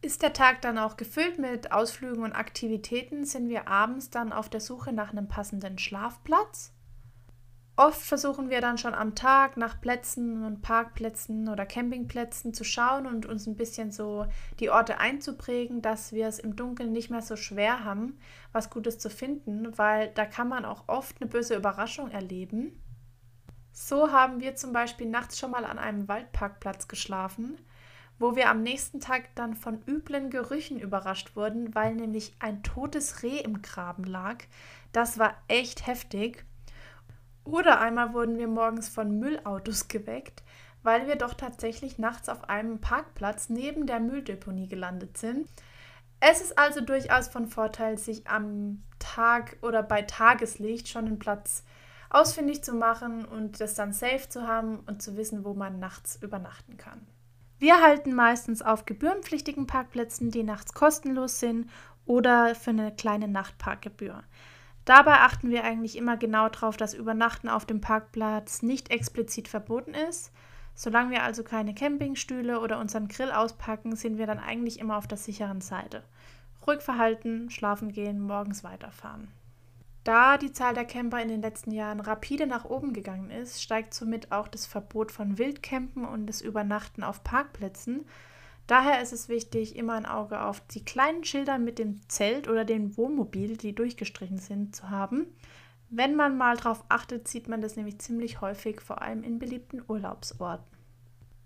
Ist 0.01 0.21
der 0.21 0.31
Tag 0.31 0.62
dann 0.62 0.77
auch 0.77 0.95
gefüllt 0.95 1.39
mit 1.39 1.74
Ausflügen 1.74 2.24
und 2.24 2.31
Aktivitäten, 2.31 3.25
sind 3.25 3.50
wir 3.50 3.67
abends 3.67 4.12
dann 4.12 4.31
auf 4.31 4.48
der 4.48 4.62
Suche 4.62 4.93
nach 4.93 5.12
einem 5.12 5.27
passenden 5.27 5.77
Schlafplatz 5.77 6.71
Oft 7.79 8.01
versuchen 8.01 8.50
wir 8.50 8.59
dann 8.59 8.77
schon 8.77 8.93
am 8.93 9.15
Tag 9.15 9.55
nach 9.55 9.79
Plätzen 9.79 10.43
und 10.43 10.62
Parkplätzen 10.62 11.48
oder 11.48 11.65
Campingplätzen 11.65 12.53
zu 12.53 12.65
schauen 12.65 13.07
und 13.07 13.25
uns 13.25 13.48
ein 13.48 13.55
bisschen 13.55 13.89
so 13.93 14.25
die 14.59 14.69
Orte 14.69 14.98
einzuprägen, 14.98 15.81
dass 15.81 16.12
wir 16.12 16.27
es 16.27 16.39
im 16.39 16.57
Dunkeln 16.57 16.91
nicht 16.91 17.09
mehr 17.09 17.21
so 17.21 17.38
schwer 17.38 17.86
haben, 17.86 18.19
was 18.51 18.69
Gutes 18.69 19.00
zu 19.00 19.09
finden, 19.09 19.77
weil 19.77 20.09
da 20.09 20.25
kann 20.25 20.50
man 20.50 20.65
auch 20.65 20.89
oft 20.89 21.21
eine 21.21 21.29
böse 21.29 21.55
Überraschung 21.55 22.12
erleben. 22.12 22.83
So 23.71 24.12
haben 24.12 24.41
wir 24.41 24.57
zum 24.57 24.74
Beispiel 24.74 25.07
nachts 25.07 25.39
schon 25.39 25.51
mal 25.51 25.63
an 25.63 25.79
einem 25.79 26.09
Waldparkplatz 26.09 26.89
geschlafen, 26.89 27.57
wo 28.17 28.36
wir 28.36 28.50
am 28.50 28.62
nächsten 28.62 29.00
Tag 29.00 29.33
dann 29.36 29.55
von 29.55 29.81
üblen 29.88 30.29
Gerüchen 30.29 30.81
überrascht 30.81 31.38
wurden, 31.38 31.74
weil 31.75 31.95
nämlich 31.95 32.36
ein 32.39 32.62
totes 32.62 33.24
Reh 33.24 33.39
im 33.39 33.62
Graben 33.62 34.03
lag. 34.03 34.43
Das 34.91 35.17
war 35.17 35.33
echt 35.48 35.88
heftig. 35.88 36.43
Oder 37.50 37.79
einmal 37.79 38.13
wurden 38.13 38.38
wir 38.38 38.48
morgens 38.48 38.89
von 38.89 39.20
Müllautos 39.20 39.88
geweckt, 39.88 40.44
weil 40.84 41.08
wir 41.08 41.15
doch 41.15 41.34
tatsächlich 41.34 41.98
nachts 41.98 42.29
auf 42.29 42.48
einem 42.48 42.79
Parkplatz 42.79 43.50
neben 43.50 43.88
der 43.88 44.00
Mülldeponie 44.00 44.68
gelandet 44.68 45.18
sind. 45.18 45.48
Es 46.20 46.41
ist 46.41 46.60
also 46.60 46.82
durchaus 46.82 47.27
von 47.27 47.48
Vorteil, 47.48 47.98
sich 47.98 48.27
am 48.27 48.84
Tag 49.00 49.58
oder 49.62 49.82
bei 49.82 50.03
Tageslicht 50.03 50.89
schon 50.89 51.08
einen 51.08 51.20
Platz 51.20 51.63
ausfindig 52.12 52.63
zu 52.63 52.74
machen 52.74 53.25
und 53.25 53.60
das 53.62 53.74
dann 53.74 53.94
safe 53.94 54.29
zu 54.29 54.48
haben 54.48 54.79
und 54.82 55.01
zu 55.01 55.18
wissen, 55.18 55.44
wo 55.44 55.53
man 55.53 55.79
nachts 55.79 56.22
übernachten 56.22 56.77
kann. 56.77 57.08
Wir 57.58 57.82
halten 57.82 58.13
meistens 58.13 58.62
auf 58.62 58.86
gebührenpflichtigen 58.86 59.65
Parkplätzen, 59.65 60.29
die 60.32 60.44
nachts 60.44 60.74
kostenlos 60.74 61.39
sind 61.39 61.70
oder 62.06 62.53
für 62.56 62.72
eine 62.72 62.96
kleine 62.96 63.27
Nachtparkgebühr. 63.27 64.24
Dabei 64.89 65.19
achten 65.19 65.51
wir 65.51 65.63
eigentlich 65.63 65.96
immer 65.96 66.17
genau 66.17 66.50
darauf, 66.50 66.75
dass 66.75 66.96
Übernachten 66.96 67.48
auf 67.48 67.65
dem 67.65 67.79
Parkplatz 67.79 68.63
nicht 68.63 68.89
explizit 68.89 69.48
verboten 69.48 69.93
ist, 69.93 70.31
Solange 70.81 71.12
wir 71.12 71.24
also 71.24 71.43
keine 71.43 71.74
Campingstühle 71.74 72.62
oder 72.62 72.79
unseren 72.79 73.10
Grill 73.10 73.34
auspacken, 73.34 73.98
sind 73.98 74.17
wir 74.17 74.27
dann 74.27 74.39
eigentlich 74.39 74.79
immer 74.79 74.96
auf 74.96 75.08
der 75.08 75.17
sicheren 75.17 75.60
Seite. 75.60 76.03
Ruhig 76.65 76.79
verhalten, 76.79 77.50
schlafen 77.50 77.91
gehen, 77.91 78.22
morgens 78.22 78.63
weiterfahren. 78.63 79.27
Da 80.05 80.38
die 80.38 80.53
Zahl 80.53 80.74
der 80.75 80.86
Camper 80.86 81.22
in 81.22 81.27
den 81.27 81.41
letzten 81.41 81.74
Jahren 81.74 82.00
rapide 82.00 82.48
nach 82.48 82.63
oben 82.63 82.93
gegangen 82.93 83.29
ist, 83.29 83.62
steigt 83.62 83.93
somit 83.93 84.31
auch 84.31 84.48
das 84.48 84.67
Verbot 84.67 85.12
von 85.12 85.38
Wildcampen 85.38 86.05
und 86.05 86.27
das 86.27 86.39
Übernachten 86.39 87.03
auf 87.03 87.25
Parkplätzen. 87.25 88.05
Daher 88.69 89.01
ist 89.01 89.13
es 89.13 89.29
wichtig, 89.29 89.75
immer 89.75 89.93
ein 89.93 90.05
Auge 90.05 90.43
auf 90.43 90.61
die 90.67 90.85
kleinen 90.85 91.23
Schilder 91.23 91.57
mit 91.57 91.79
dem 91.79 92.07
Zelt 92.07 92.47
oder 92.47 92.65
dem 92.65 92.97
Wohnmobil, 92.97 93.57
die 93.57 93.73
durchgestrichen 93.73 94.38
sind, 94.38 94.75
zu 94.75 94.91
haben. 94.91 95.25
Wenn 95.89 96.15
man 96.15 96.38
mal 96.38 96.55
drauf 96.55 96.83
achtet, 96.88 97.27
sieht 97.27 97.47
man 97.47 97.61
das 97.61 97.77
nämlich 97.77 97.97
ziemlich 97.97 98.41
häufig, 98.41 98.79
vor 98.79 99.01
allem 99.01 99.23
in 99.23 99.39
beliebten 99.39 99.81
Urlaubsorten. 99.88 100.67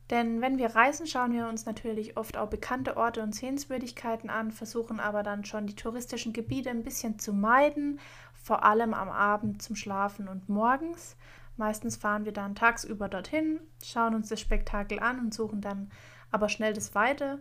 Denn 0.10 0.42
wenn 0.42 0.58
wir 0.58 0.76
reisen, 0.76 1.08
schauen 1.08 1.32
wir 1.32 1.48
uns 1.48 1.66
natürlich 1.66 2.18
oft 2.18 2.36
auch 2.36 2.50
bekannte 2.50 2.98
Orte 2.98 3.24
und 3.24 3.34
Sehenswürdigkeiten 3.34 4.30
an, 4.30 4.52
versuchen 4.52 5.00
aber 5.00 5.24
dann 5.24 5.46
schon 5.46 5.66
die 5.66 5.78
touristischen 5.78 6.34
Gebiete 6.34 6.72
ein 6.72 6.84
bisschen 6.84 7.20
zu 7.20 7.32
meiden, 7.32 8.02
vor 8.34 8.66
allem 8.66 8.94
am 8.94 9.08
Abend 9.08 9.62
zum 9.62 9.78
Schlafen 9.78 10.28
und 10.28 10.50
morgens. 10.50 11.16
Meistens 11.56 11.96
fahren 11.96 12.26
wir 12.26 12.34
dann 12.34 12.56
tagsüber 12.56 13.08
dorthin, 13.08 13.62
schauen 13.82 14.14
uns 14.14 14.28
das 14.28 14.42
Spektakel 14.42 15.00
an 15.00 15.20
und 15.20 15.34
suchen 15.34 15.62
dann 15.62 15.90
aber 16.34 16.50
schnell 16.50 16.74
das 16.74 16.96
Weite. 16.96 17.40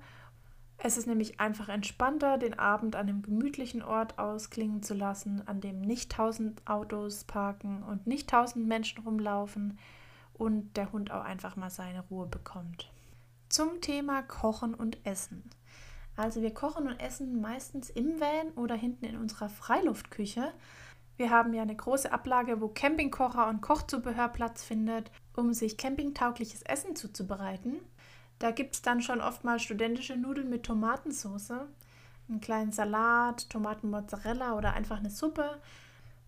Es 0.76 0.96
ist 0.96 1.06
nämlich 1.06 1.40
einfach 1.40 1.68
entspannter, 1.68 2.38
den 2.38 2.58
Abend 2.58 2.94
an 2.94 3.08
einem 3.08 3.22
gemütlichen 3.22 3.82
Ort 3.82 4.18
ausklingen 4.18 4.82
zu 4.82 4.94
lassen, 4.94 5.42
an 5.46 5.60
dem 5.60 5.80
nicht 5.80 6.12
tausend 6.12 6.60
Autos 6.68 7.24
parken 7.24 7.82
und 7.82 8.06
nicht 8.06 8.28
tausend 8.28 8.66
Menschen 8.66 9.02
rumlaufen 9.02 9.78
und 10.34 10.76
der 10.76 10.92
Hund 10.92 11.10
auch 11.10 11.24
einfach 11.24 11.56
mal 11.56 11.70
seine 11.70 12.02
Ruhe 12.08 12.26
bekommt. 12.26 12.90
Zum 13.48 13.80
Thema 13.80 14.22
Kochen 14.22 14.74
und 14.74 14.98
Essen. 15.06 15.48
Also 16.16 16.42
wir 16.42 16.52
kochen 16.52 16.88
und 16.88 17.00
essen 17.00 17.40
meistens 17.40 17.88
im 17.88 18.20
Van 18.20 18.50
oder 18.56 18.74
hinten 18.74 19.06
in 19.06 19.16
unserer 19.16 19.48
Freiluftküche. 19.48 20.52
Wir 21.16 21.30
haben 21.30 21.54
ja 21.54 21.62
eine 21.62 21.76
große 21.76 22.12
Ablage, 22.12 22.60
wo 22.60 22.68
Campingkocher 22.68 23.48
und 23.48 23.62
Kochzubehör 23.62 24.28
Platz 24.28 24.62
findet, 24.62 25.10
um 25.34 25.54
sich 25.54 25.78
campingtaugliches 25.78 26.62
Essen 26.62 26.96
zuzubereiten. 26.96 27.80
Da 28.42 28.50
gibt 28.50 28.74
es 28.74 28.82
dann 28.82 29.00
schon 29.00 29.20
oft 29.20 29.44
mal 29.44 29.60
studentische 29.60 30.16
Nudeln 30.16 30.50
mit 30.50 30.64
Tomatensauce, 30.64 31.52
einen 32.28 32.40
kleinen 32.40 32.72
Salat, 32.72 33.48
Tomatenmozzarella 33.48 34.56
oder 34.56 34.72
einfach 34.72 34.98
eine 34.98 35.10
Suppe. 35.10 35.60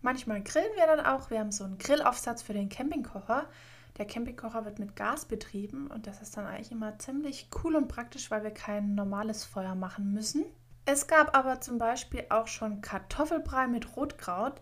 Manchmal 0.01 0.41
grillen 0.41 0.71
wir 0.77 0.87
dann 0.87 1.05
auch. 1.05 1.29
Wir 1.29 1.39
haben 1.41 1.51
so 1.51 1.65
einen 1.65 1.77
Grillaufsatz 1.77 2.41
für 2.41 2.53
den 2.53 2.69
Campingkocher. 2.69 3.49
Der 3.97 4.07
Campingkocher 4.07 4.63
wird 4.63 4.79
mit 4.79 4.95
Gas 4.95 5.25
betrieben 5.25 5.87
und 5.87 6.07
das 6.07 6.21
ist 6.21 6.37
dann 6.37 6.45
eigentlich 6.45 6.71
immer 6.71 6.97
ziemlich 6.99 7.49
cool 7.61 7.75
und 7.75 7.89
praktisch, 7.89 8.31
weil 8.31 8.43
wir 8.43 8.51
kein 8.51 8.95
normales 8.95 9.43
Feuer 9.43 9.75
machen 9.75 10.13
müssen. 10.13 10.45
Es 10.85 11.07
gab 11.07 11.35
aber 11.35 11.59
zum 11.59 11.79
Beispiel 11.79 12.23
auch 12.29 12.47
schon 12.47 12.79
Kartoffelbrei 12.79 13.67
mit 13.67 13.97
Rotkraut. 13.97 14.61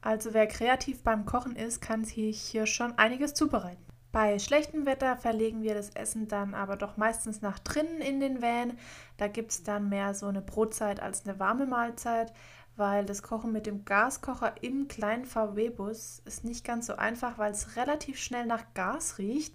Also 0.00 0.32
wer 0.32 0.46
kreativ 0.46 1.02
beim 1.02 1.26
Kochen 1.26 1.56
ist, 1.56 1.82
kann 1.82 2.04
sich 2.04 2.40
hier 2.40 2.64
schon 2.64 2.96
einiges 2.96 3.34
zubereiten. 3.34 3.83
Bei 4.14 4.38
schlechtem 4.38 4.86
Wetter 4.86 5.18
verlegen 5.18 5.62
wir 5.62 5.74
das 5.74 5.90
Essen 5.90 6.28
dann 6.28 6.54
aber 6.54 6.76
doch 6.76 6.96
meistens 6.96 7.42
nach 7.42 7.58
drinnen 7.58 8.00
in 8.00 8.20
den 8.20 8.40
Van. 8.40 8.78
Da 9.18 9.28
gibt 9.28 9.50
es 9.50 9.62
dann 9.62 9.90
mehr 9.90 10.14
so 10.14 10.26
eine 10.26 10.40
Brotzeit 10.40 11.00
als 11.00 11.26
eine 11.26 11.38
warme 11.38 11.66
Mahlzeit 11.66 12.32
weil 12.76 13.04
das 13.04 13.22
Kochen 13.22 13.52
mit 13.52 13.66
dem 13.66 13.84
Gaskocher 13.84 14.54
im 14.62 14.88
kleinen 14.88 15.24
VW-Bus 15.24 16.22
ist 16.24 16.44
nicht 16.44 16.64
ganz 16.64 16.86
so 16.86 16.96
einfach, 16.96 17.38
weil 17.38 17.52
es 17.52 17.76
relativ 17.76 18.18
schnell 18.18 18.46
nach 18.46 18.64
Gas 18.74 19.18
riecht 19.18 19.54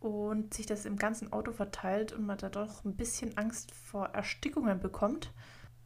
und 0.00 0.52
sich 0.52 0.66
das 0.66 0.84
im 0.84 0.96
ganzen 0.96 1.32
Auto 1.32 1.52
verteilt 1.52 2.12
und 2.12 2.26
man 2.26 2.38
da 2.38 2.48
doch 2.48 2.84
ein 2.84 2.96
bisschen 2.96 3.38
Angst 3.38 3.72
vor 3.72 4.08
Erstickungen 4.08 4.80
bekommt. 4.80 5.32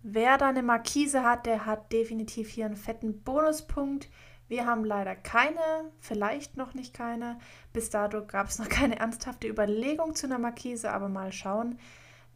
Wer 0.02 0.38
da 0.38 0.48
eine 0.48 0.62
Markise 0.62 1.22
hat, 1.22 1.46
der 1.46 1.66
hat 1.66 1.92
definitiv 1.92 2.48
hier 2.48 2.66
einen 2.66 2.76
fetten 2.76 3.22
Bonuspunkt. 3.22 4.08
Wir 4.48 4.66
haben 4.66 4.84
leider 4.84 5.16
keine, 5.16 5.90
vielleicht 5.98 6.56
noch 6.56 6.74
nicht 6.74 6.94
keine. 6.94 7.38
Bis 7.72 7.90
dato 7.90 8.24
gab 8.24 8.48
es 8.48 8.58
noch 8.58 8.68
keine 8.68 8.98
ernsthafte 8.98 9.48
Überlegung 9.48 10.14
zu 10.14 10.26
einer 10.26 10.38
Markise, 10.38 10.92
aber 10.92 11.08
mal 11.08 11.32
schauen. 11.32 11.78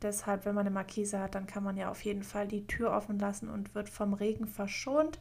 Deshalb, 0.03 0.45
wenn 0.45 0.55
man 0.55 0.67
eine 0.67 0.75
Markise 0.75 1.21
hat, 1.21 1.35
dann 1.35 1.47
kann 1.47 1.63
man 1.63 1.77
ja 1.77 1.91
auf 1.91 2.05
jeden 2.05 2.23
Fall 2.23 2.49
die 2.49 2.67
Tür 2.67 2.93
offen 2.93 3.19
lassen 3.19 3.49
und 3.49 3.75
wird 3.75 3.89
vom 3.89 4.15
Regen 4.15 4.47
verschont. 4.47 5.21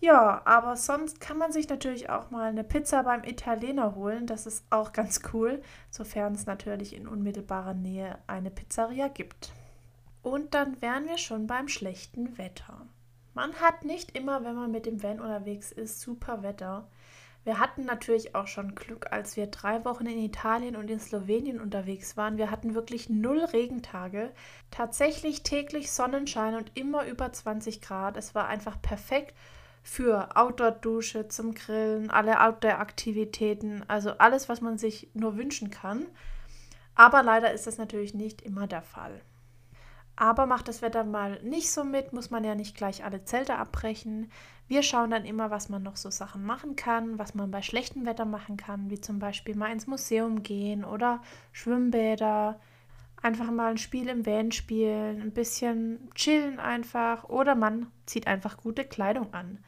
Ja, 0.00 0.40
aber 0.46 0.76
sonst 0.76 1.20
kann 1.20 1.36
man 1.36 1.52
sich 1.52 1.68
natürlich 1.68 2.08
auch 2.08 2.30
mal 2.30 2.48
eine 2.48 2.64
Pizza 2.64 3.02
beim 3.02 3.22
Italiener 3.22 3.94
holen. 3.94 4.26
Das 4.26 4.46
ist 4.46 4.64
auch 4.70 4.92
ganz 4.92 5.20
cool, 5.34 5.60
sofern 5.90 6.34
es 6.34 6.46
natürlich 6.46 6.96
in 6.96 7.06
unmittelbarer 7.06 7.74
Nähe 7.74 8.18
eine 8.26 8.50
Pizzeria 8.50 9.08
gibt. 9.08 9.52
Und 10.22 10.54
dann 10.54 10.80
wären 10.80 11.06
wir 11.06 11.18
schon 11.18 11.46
beim 11.46 11.68
schlechten 11.68 12.38
Wetter. 12.38 12.86
Man 13.34 13.54
hat 13.54 13.84
nicht 13.84 14.16
immer, 14.16 14.44
wenn 14.44 14.56
man 14.56 14.70
mit 14.70 14.86
dem 14.86 15.02
Van 15.02 15.20
unterwegs 15.20 15.70
ist, 15.72 16.00
super 16.00 16.42
Wetter. 16.42 16.88
Wir 17.44 17.58
hatten 17.58 17.84
natürlich 17.86 18.34
auch 18.34 18.46
schon 18.46 18.74
Glück, 18.74 19.12
als 19.12 19.36
wir 19.36 19.46
drei 19.46 19.84
Wochen 19.84 20.06
in 20.06 20.18
Italien 20.18 20.76
und 20.76 20.90
in 20.90 21.00
Slowenien 21.00 21.58
unterwegs 21.58 22.16
waren. 22.16 22.36
Wir 22.36 22.50
hatten 22.50 22.74
wirklich 22.74 23.08
null 23.08 23.44
Regentage, 23.44 24.30
tatsächlich 24.70 25.42
täglich 25.42 25.90
Sonnenschein 25.90 26.54
und 26.54 26.72
immer 26.74 27.06
über 27.06 27.32
20 27.32 27.80
Grad. 27.80 28.18
Es 28.18 28.34
war 28.34 28.46
einfach 28.48 28.82
perfekt 28.82 29.34
für 29.82 30.36
Outdoor-Dusche, 30.36 31.28
zum 31.28 31.54
Grillen, 31.54 32.10
alle 32.10 32.42
Outdoor-Aktivitäten, 32.42 33.84
also 33.88 34.10
alles, 34.18 34.50
was 34.50 34.60
man 34.60 34.76
sich 34.76 35.08
nur 35.14 35.38
wünschen 35.38 35.70
kann. 35.70 36.06
Aber 36.94 37.22
leider 37.22 37.52
ist 37.52 37.66
das 37.66 37.78
natürlich 37.78 38.12
nicht 38.12 38.42
immer 38.42 38.66
der 38.66 38.82
Fall. 38.82 39.22
Aber 40.20 40.44
macht 40.44 40.68
das 40.68 40.82
Wetter 40.82 41.02
mal 41.02 41.42
nicht 41.42 41.70
so 41.70 41.82
mit, 41.82 42.12
muss 42.12 42.28
man 42.28 42.44
ja 42.44 42.54
nicht 42.54 42.76
gleich 42.76 43.04
alle 43.04 43.24
Zelte 43.24 43.56
abbrechen. 43.56 44.30
Wir 44.68 44.82
schauen 44.82 45.10
dann 45.10 45.24
immer, 45.24 45.50
was 45.50 45.70
man 45.70 45.82
noch 45.82 45.96
so 45.96 46.10
Sachen 46.10 46.44
machen 46.44 46.76
kann, 46.76 47.18
was 47.18 47.34
man 47.34 47.50
bei 47.50 47.62
schlechtem 47.62 48.04
Wetter 48.04 48.26
machen 48.26 48.58
kann, 48.58 48.90
wie 48.90 49.00
zum 49.00 49.18
Beispiel 49.18 49.56
mal 49.56 49.72
ins 49.72 49.86
Museum 49.86 50.42
gehen 50.42 50.84
oder 50.84 51.22
Schwimmbäder, 51.52 52.60
einfach 53.22 53.50
mal 53.50 53.70
ein 53.70 53.78
Spiel 53.78 54.10
im 54.10 54.26
Van 54.26 54.52
spielen, 54.52 55.22
ein 55.22 55.32
bisschen 55.32 56.10
chillen 56.14 56.60
einfach 56.60 57.24
oder 57.30 57.54
man 57.54 57.86
zieht 58.04 58.26
einfach 58.26 58.58
gute 58.58 58.84
Kleidung 58.84 59.32
an. 59.32 59.64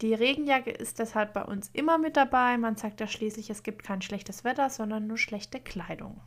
Die 0.00 0.14
Regenjacke 0.14 0.70
ist 0.70 0.98
deshalb 0.98 1.34
bei 1.34 1.44
uns 1.44 1.68
immer 1.74 1.98
mit 1.98 2.16
dabei. 2.16 2.56
Man 2.56 2.76
sagt 2.76 3.00
ja 3.00 3.06
schließlich, 3.06 3.50
es 3.50 3.62
gibt 3.62 3.82
kein 3.82 4.00
schlechtes 4.00 4.44
Wetter, 4.44 4.70
sondern 4.70 5.06
nur 5.06 5.18
schlechte 5.18 5.60
Kleidung. 5.60 6.22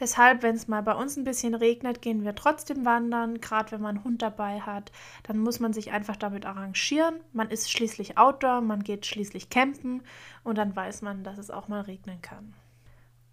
Deshalb, 0.00 0.42
wenn 0.42 0.54
es 0.54 0.68
mal 0.68 0.82
bei 0.82 0.94
uns 0.94 1.16
ein 1.16 1.24
bisschen 1.24 1.54
regnet, 1.54 2.02
gehen 2.02 2.24
wir 2.24 2.34
trotzdem 2.34 2.84
wandern. 2.84 3.40
Gerade 3.40 3.72
wenn 3.72 3.80
man 3.80 3.96
einen 3.96 4.04
Hund 4.04 4.22
dabei 4.22 4.60
hat, 4.60 4.92
dann 5.24 5.38
muss 5.38 5.58
man 5.58 5.72
sich 5.72 5.90
einfach 5.90 6.16
damit 6.16 6.46
arrangieren. 6.46 7.16
Man 7.32 7.50
ist 7.50 7.70
schließlich 7.70 8.16
Outdoor, 8.16 8.60
man 8.60 8.84
geht 8.84 9.06
schließlich 9.06 9.50
campen 9.50 10.02
und 10.44 10.56
dann 10.56 10.74
weiß 10.74 11.02
man, 11.02 11.24
dass 11.24 11.38
es 11.38 11.50
auch 11.50 11.66
mal 11.68 11.80
regnen 11.80 12.22
kann. 12.22 12.54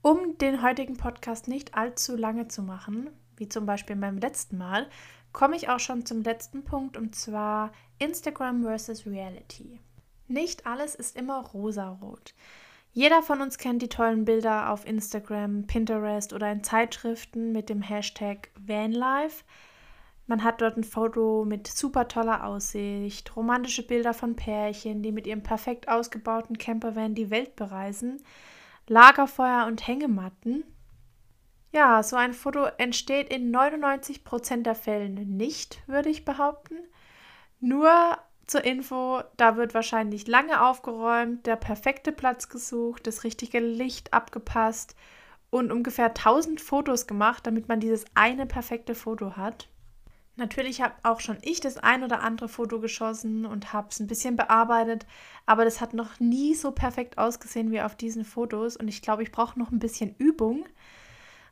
Um 0.01 0.37
den 0.39 0.61
heutigen 0.61 0.97
Podcast 0.97 1.47
nicht 1.47 1.75
allzu 1.75 2.15
lange 2.15 2.47
zu 2.47 2.61
machen, 2.63 3.09
wie 3.37 3.49
zum 3.49 3.65
Beispiel 3.65 3.95
beim 3.95 4.17
letzten 4.17 4.57
Mal, 4.57 4.87
komme 5.33 5.55
ich 5.55 5.69
auch 5.69 5.79
schon 5.79 6.05
zum 6.05 6.23
letzten 6.23 6.63
Punkt 6.63 6.97
und 6.97 7.15
zwar 7.15 7.71
Instagram 7.99 8.63
versus 8.63 9.05
Reality. 9.05 9.79
Nicht 10.27 10.65
alles 10.65 10.95
ist 10.95 11.15
immer 11.15 11.45
rosarot. 11.45 12.33
Jeder 12.95 13.21
von 13.21 13.41
uns 13.41 13.57
kennt 13.57 13.81
die 13.81 13.89
tollen 13.89 14.23
Bilder 14.23 14.69
auf 14.69 14.87
Instagram, 14.87 15.67
Pinterest 15.67 16.31
oder 16.31 16.49
in 16.49 16.63
Zeitschriften 16.63 17.51
mit 17.51 17.67
dem 17.67 17.81
Hashtag 17.81 18.51
Vanlife. 18.57 19.43
Man 20.27 20.45
hat 20.45 20.61
dort 20.61 20.77
ein 20.77 20.85
Foto 20.85 21.43
mit 21.43 21.67
super 21.67 22.07
toller 22.07 22.45
Aussicht, 22.45 23.35
romantische 23.35 23.85
Bilder 23.85 24.13
von 24.13 24.37
Pärchen, 24.37 25.03
die 25.03 25.11
mit 25.11 25.27
ihrem 25.27 25.43
perfekt 25.43 25.89
ausgebauten 25.89 26.57
Campervan 26.57 27.15
die 27.15 27.29
Welt 27.31 27.57
bereisen, 27.57 28.23
Lagerfeuer 28.87 29.65
und 29.67 29.85
Hängematten. 29.85 30.63
Ja, 31.73 32.01
so 32.01 32.15
ein 32.15 32.31
Foto 32.33 32.63
entsteht 32.77 33.27
in 33.27 33.53
99% 33.53 34.63
der 34.63 34.73
Fällen 34.73 35.35
nicht, 35.35 35.85
würde 35.85 36.07
ich 36.07 36.23
behaupten. 36.23 36.77
Nur 37.59 37.91
zur 38.47 38.63
Info, 38.63 39.21
da 39.37 39.57
wird 39.57 39.73
wahrscheinlich 39.73 40.27
lange 40.27 40.61
aufgeräumt, 40.61 41.45
der 41.45 41.55
perfekte 41.55 42.11
Platz 42.11 42.49
gesucht, 42.49 43.07
das 43.07 43.23
richtige 43.23 43.59
Licht 43.59 44.13
abgepasst 44.13 44.95
und 45.49 45.71
ungefähr 45.71 46.07
1000 46.07 46.61
Fotos 46.61 47.07
gemacht, 47.07 47.47
damit 47.47 47.67
man 47.67 47.79
dieses 47.79 48.05
eine 48.13 48.45
perfekte 48.45 48.93
Foto 48.93 49.35
hat. 49.35 49.69
Natürlich 50.37 50.81
habe 50.81 50.95
auch 51.03 51.21
schon 51.21 51.37
ich 51.43 51.61
das 51.61 51.77
ein 51.77 52.03
oder 52.03 52.21
andere 52.21 52.49
Foto 52.49 52.81
geschossen 52.81 53.45
und 53.45 53.71
habe 53.71 53.87
es 53.89 54.01
ein 54.01 54.07
bisschen 54.07 54.35
bearbeitet, 54.35 55.05
aber 55.45 55.63
das 55.63 55.79
hat 55.79 55.93
noch 55.93 56.19
nie 56.19 56.55
so 56.55 56.71
perfekt 56.71 57.17
ausgesehen 57.17 57.71
wie 57.71 57.81
auf 57.81 57.95
diesen 57.95 58.25
Fotos 58.25 58.75
und 58.75 58.89
ich 58.89 59.01
glaube, 59.01 59.23
ich 59.23 59.31
brauche 59.31 59.57
noch 59.57 59.71
ein 59.71 59.79
bisschen 59.79 60.13
Übung. 60.17 60.65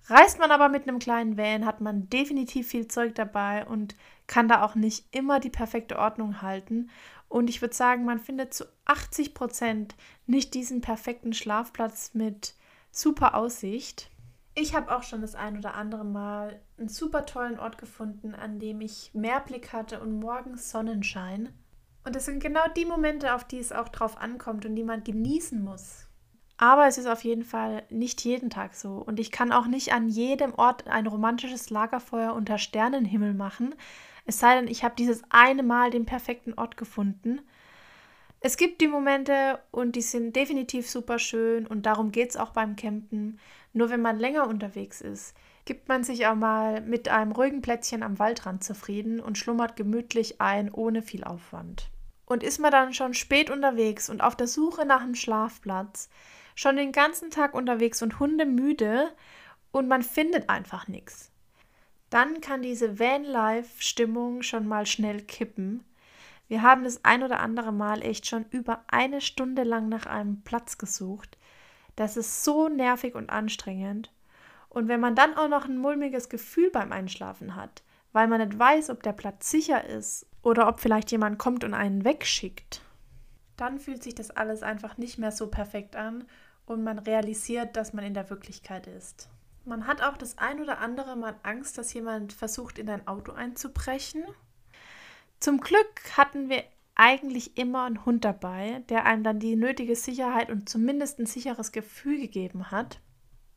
Reist 0.08 0.38
man 0.38 0.52
aber 0.52 0.68
mit 0.68 0.88
einem 0.88 1.00
kleinen 1.00 1.38
Van, 1.38 1.66
hat 1.66 1.80
man 1.80 2.10
definitiv 2.10 2.68
viel 2.68 2.88
Zeug 2.88 3.16
dabei 3.16 3.66
und 3.66 3.96
kann 4.28 4.48
da 4.48 4.64
auch 4.64 4.76
nicht 4.76 5.06
immer 5.16 5.40
die 5.40 5.50
perfekte 5.50 5.98
Ordnung 5.98 6.42
halten. 6.42 6.90
Und 7.30 7.50
ich 7.50 7.62
würde 7.62 7.74
sagen, 7.74 8.06
man 8.06 8.20
findet 8.20 8.54
zu 8.54 8.66
80 8.86 9.34
Prozent 9.34 9.96
nicht 10.28 10.54
diesen 10.54 10.82
perfekten 10.82 11.34
Schlafplatz 11.34 12.14
mit 12.14 12.56
super 12.92 13.36
Aussicht. 13.36 14.12
Ich 14.56 14.76
habe 14.76 14.96
auch 14.96 15.04
schon 15.04 15.22
das 15.22 15.34
ein 15.34 15.58
oder 15.58 15.74
andere 15.74 16.06
Mal 16.06 16.62
einen 16.78 16.90
super 16.90 17.26
tollen 17.26 17.58
Ort 17.58 17.78
gefunden, 17.78 18.36
an 18.36 18.60
dem 18.60 18.82
ich 18.82 19.12
Meerblick 19.14 19.74
hatte 19.74 20.00
und 20.00 20.20
morgens 20.20 20.70
Sonnenschein. 20.70 21.50
Und 22.06 22.16
das 22.16 22.26
sind 22.26 22.44
genau 22.44 22.68
die 22.76 22.86
Momente, 22.86 23.34
auf 23.34 23.46
die 23.46 23.58
es 23.58 23.72
auch 23.72 23.90
drauf 23.90 24.18
ankommt 24.18 24.66
und 24.66 24.76
die 24.76 24.84
man 24.84 25.04
genießen 25.04 25.64
muss. 25.64 26.08
Aber 26.58 26.88
es 26.88 26.98
ist 26.98 27.08
auf 27.08 27.24
jeden 27.24 27.44
Fall 27.44 27.84
nicht 27.90 28.24
jeden 28.24 28.50
Tag 28.50 28.76
so. 28.76 28.96
Und 28.96 29.20
ich 29.20 29.32
kann 29.32 29.52
auch 29.52 29.68
nicht 29.68 29.94
an 29.94 30.08
jedem 30.08 30.54
Ort 30.54 30.88
ein 30.88 31.08
romantisches 31.08 31.70
Lagerfeuer 31.70 32.34
unter 32.34 32.58
Sternenhimmel 32.58 33.34
machen. 33.34 33.76
Es 34.26 34.40
sei 34.40 34.56
denn, 34.56 34.68
ich 34.68 34.84
habe 34.84 34.96
dieses 34.98 35.24
eine 35.30 35.64
Mal 35.64 35.90
den 35.90 36.06
perfekten 36.06 36.54
Ort 36.54 36.78
gefunden. 36.78 37.42
Es 38.46 38.58
gibt 38.58 38.82
die 38.82 38.88
Momente 38.88 39.60
und 39.72 39.96
die 39.96 40.02
sind 40.02 40.36
definitiv 40.36 40.90
super 40.90 41.18
schön 41.18 41.66
und 41.66 41.86
darum 41.86 42.12
geht 42.12 42.32
es 42.32 42.38
auch 42.38 42.52
beim 42.52 42.76
Campen. 42.76 43.40
Nur 43.72 43.90
wenn 43.90 44.02
man 44.02 44.20
länger 44.20 44.48
unterwegs 44.48 45.00
ist, 45.00 45.34
gibt 45.66 45.88
man 45.88 46.04
sich 46.04 46.28
auch 46.28 46.36
mal 46.36 46.82
mit 46.82 47.08
einem 47.08 47.32
ruhigen 47.32 47.62
Plätzchen 47.62 48.04
am 48.04 48.20
Waldrand 48.20 48.64
zufrieden 48.64 49.22
und 49.22 49.38
schlummert 49.38 49.78
gemütlich 49.78 50.42
ein, 50.42 50.72
ohne 50.72 51.02
viel 51.02 51.24
Aufwand. 51.24 51.90
Und 52.26 52.44
ist 52.44 52.60
man 52.60 52.72
dann 52.72 52.94
schon 52.94 53.14
spät 53.14 53.50
unterwegs 53.50 54.10
und 54.10 54.22
auf 54.22 54.36
der 54.36 54.48
Suche 54.48 54.86
nach 54.86 55.02
einem 55.02 55.16
Schlafplatz, 55.16 56.10
schon 56.56 56.76
den 56.76 56.92
ganzen 56.92 57.30
Tag 57.30 57.54
unterwegs 57.54 58.02
und 58.02 58.20
hundemüde 58.20 59.12
und 59.72 59.88
man 59.88 60.04
findet 60.04 60.50
einfach 60.50 60.88
nichts, 60.88 61.32
dann 62.10 62.42
kann 62.42 62.62
diese 62.62 63.00
Van-Life-Stimmung 63.00 64.44
schon 64.44 64.68
mal 64.68 64.86
schnell 64.86 65.22
kippen. 65.22 65.84
Wir 66.48 66.62
haben 66.62 66.84
das 66.84 67.04
ein 67.04 67.24
oder 67.24 67.40
andere 67.40 67.72
Mal 67.72 68.04
echt 68.04 68.28
schon 68.28 68.46
über 68.52 68.84
eine 68.88 69.22
Stunde 69.22 69.64
lang 69.64 69.90
nach 69.90 70.06
einem 70.06 70.44
Platz 70.44 70.78
gesucht. 70.78 71.38
Das 71.96 72.18
ist 72.18 72.44
so 72.44 72.70
nervig 72.70 73.16
und 73.16 73.30
anstrengend. 73.30 74.12
Und 74.70 74.88
wenn 74.88 75.00
man 75.00 75.16
dann 75.16 75.36
auch 75.36 75.48
noch 75.48 75.66
ein 75.66 75.78
mulmiges 75.78 76.30
Gefühl 76.30 76.70
beim 76.72 76.92
Einschlafen 76.92 77.56
hat, 77.56 77.84
weil 78.12 78.28
man 78.28 78.48
nicht 78.48 78.58
weiß, 78.58 78.90
ob 78.90 79.02
der 79.04 79.14
Platz 79.14 79.50
sicher 79.50 79.84
ist 79.84 80.28
oder 80.42 80.68
ob 80.68 80.80
vielleicht 80.80 81.12
jemand 81.12 81.40
kommt 81.40 81.64
und 81.64 81.74
einen 81.74 82.04
wegschickt, 82.06 82.82
dann 83.58 83.80
fühlt 83.80 84.04
sich 84.04 84.16
das 84.16 84.32
alles 84.32 84.64
einfach 84.64 84.98
nicht 84.98 85.18
mehr 85.18 85.32
so 85.32 85.48
perfekt 85.48 85.96
an 85.96 86.26
und 86.66 86.84
man 86.84 87.00
realisiert, 87.00 87.76
dass 87.76 87.94
man 87.94 88.06
in 88.06 88.14
der 88.14 88.30
Wirklichkeit 88.30 88.88
ist. 88.88 89.30
Man 89.66 89.88
hat 89.88 90.02
auch 90.02 90.18
das 90.18 90.38
ein 90.38 90.62
oder 90.62 90.80
andere 90.80 91.16
Mal 91.16 91.36
Angst, 91.44 91.78
dass 91.78 91.94
jemand 91.94 92.34
versucht, 92.34 92.80
in 92.80 92.88
dein 92.88 93.08
Auto 93.08 93.32
einzubrechen. 93.32 94.24
Zum 95.40 95.62
Glück 95.62 96.18
hatten 96.18 96.50
wir 96.50 96.64
eigentlich 96.96 97.58
immer 97.58 97.86
einen 97.86 98.06
Hund 98.06 98.26
dabei, 98.26 98.84
der 98.90 99.06
einem 99.06 99.24
dann 99.24 99.40
die 99.40 99.56
nötige 99.56 99.96
Sicherheit 99.96 100.50
und 100.52 100.70
zumindest 100.70 101.20
ein 101.20 101.26
sicheres 101.26 101.72
Gefühl 101.72 102.20
gegeben 102.20 102.72
hat. 102.72 103.00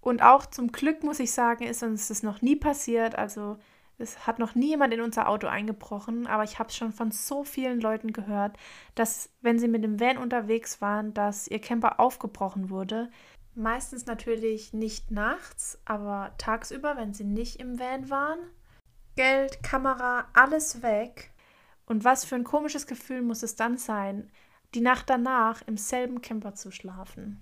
Und 0.00 0.22
auch 0.22 0.46
zum 0.46 0.70
Glück 0.72 1.02
muss 1.02 1.18
ich 1.18 1.32
sagen, 1.32 1.64
ist 1.64 1.82
uns 1.82 2.08
das 2.08 2.22
noch 2.22 2.40
nie 2.40 2.56
passiert. 2.56 3.16
Also 3.16 3.58
es 3.98 4.26
hat 4.26 4.38
noch 4.38 4.54
nie 4.54 4.68
jemand 4.68 4.92
in 4.92 5.00
unser 5.00 5.28
Auto 5.28 5.46
eingebrochen, 5.46 6.26
aber 6.26 6.44
ich 6.44 6.58
habe 6.58 6.68
es 6.68 6.76
schon 6.76 6.92
von 6.92 7.10
so 7.10 7.44
vielen 7.44 7.80
Leuten 7.80 8.12
gehört, 8.12 8.56
dass 8.94 9.30
wenn 9.40 9.58
sie 9.58 9.68
mit 9.68 9.84
dem 9.84 9.98
Van 10.00 10.18
unterwegs 10.18 10.80
waren, 10.80 11.14
dass 11.14 11.48
ihr 11.48 11.60
Camper 11.60 11.98
aufgebrochen 11.98 12.68
wurde. 12.68 13.10
Meistens 13.54 14.04
natürlich 14.04 14.74
nicht 14.74 15.10
nachts, 15.10 15.80
aber 15.86 16.34
tagsüber, 16.36 16.96
wenn 16.96 17.14
sie 17.14 17.24
nicht 17.24 17.56
im 17.56 17.78
Van 17.78 18.10
waren. 18.10 18.38
Geld, 19.16 19.62
Kamera, 19.62 20.26
alles 20.34 20.82
weg. 20.82 21.32
Und 21.86 22.04
was 22.04 22.26
für 22.26 22.34
ein 22.34 22.44
komisches 22.44 22.86
Gefühl 22.86 23.22
muss 23.22 23.42
es 23.42 23.56
dann 23.56 23.78
sein, 23.78 24.30
die 24.74 24.80
Nacht 24.82 25.08
danach 25.08 25.62
im 25.66 25.78
selben 25.78 26.20
Camper 26.20 26.54
zu 26.54 26.70
schlafen. 26.70 27.40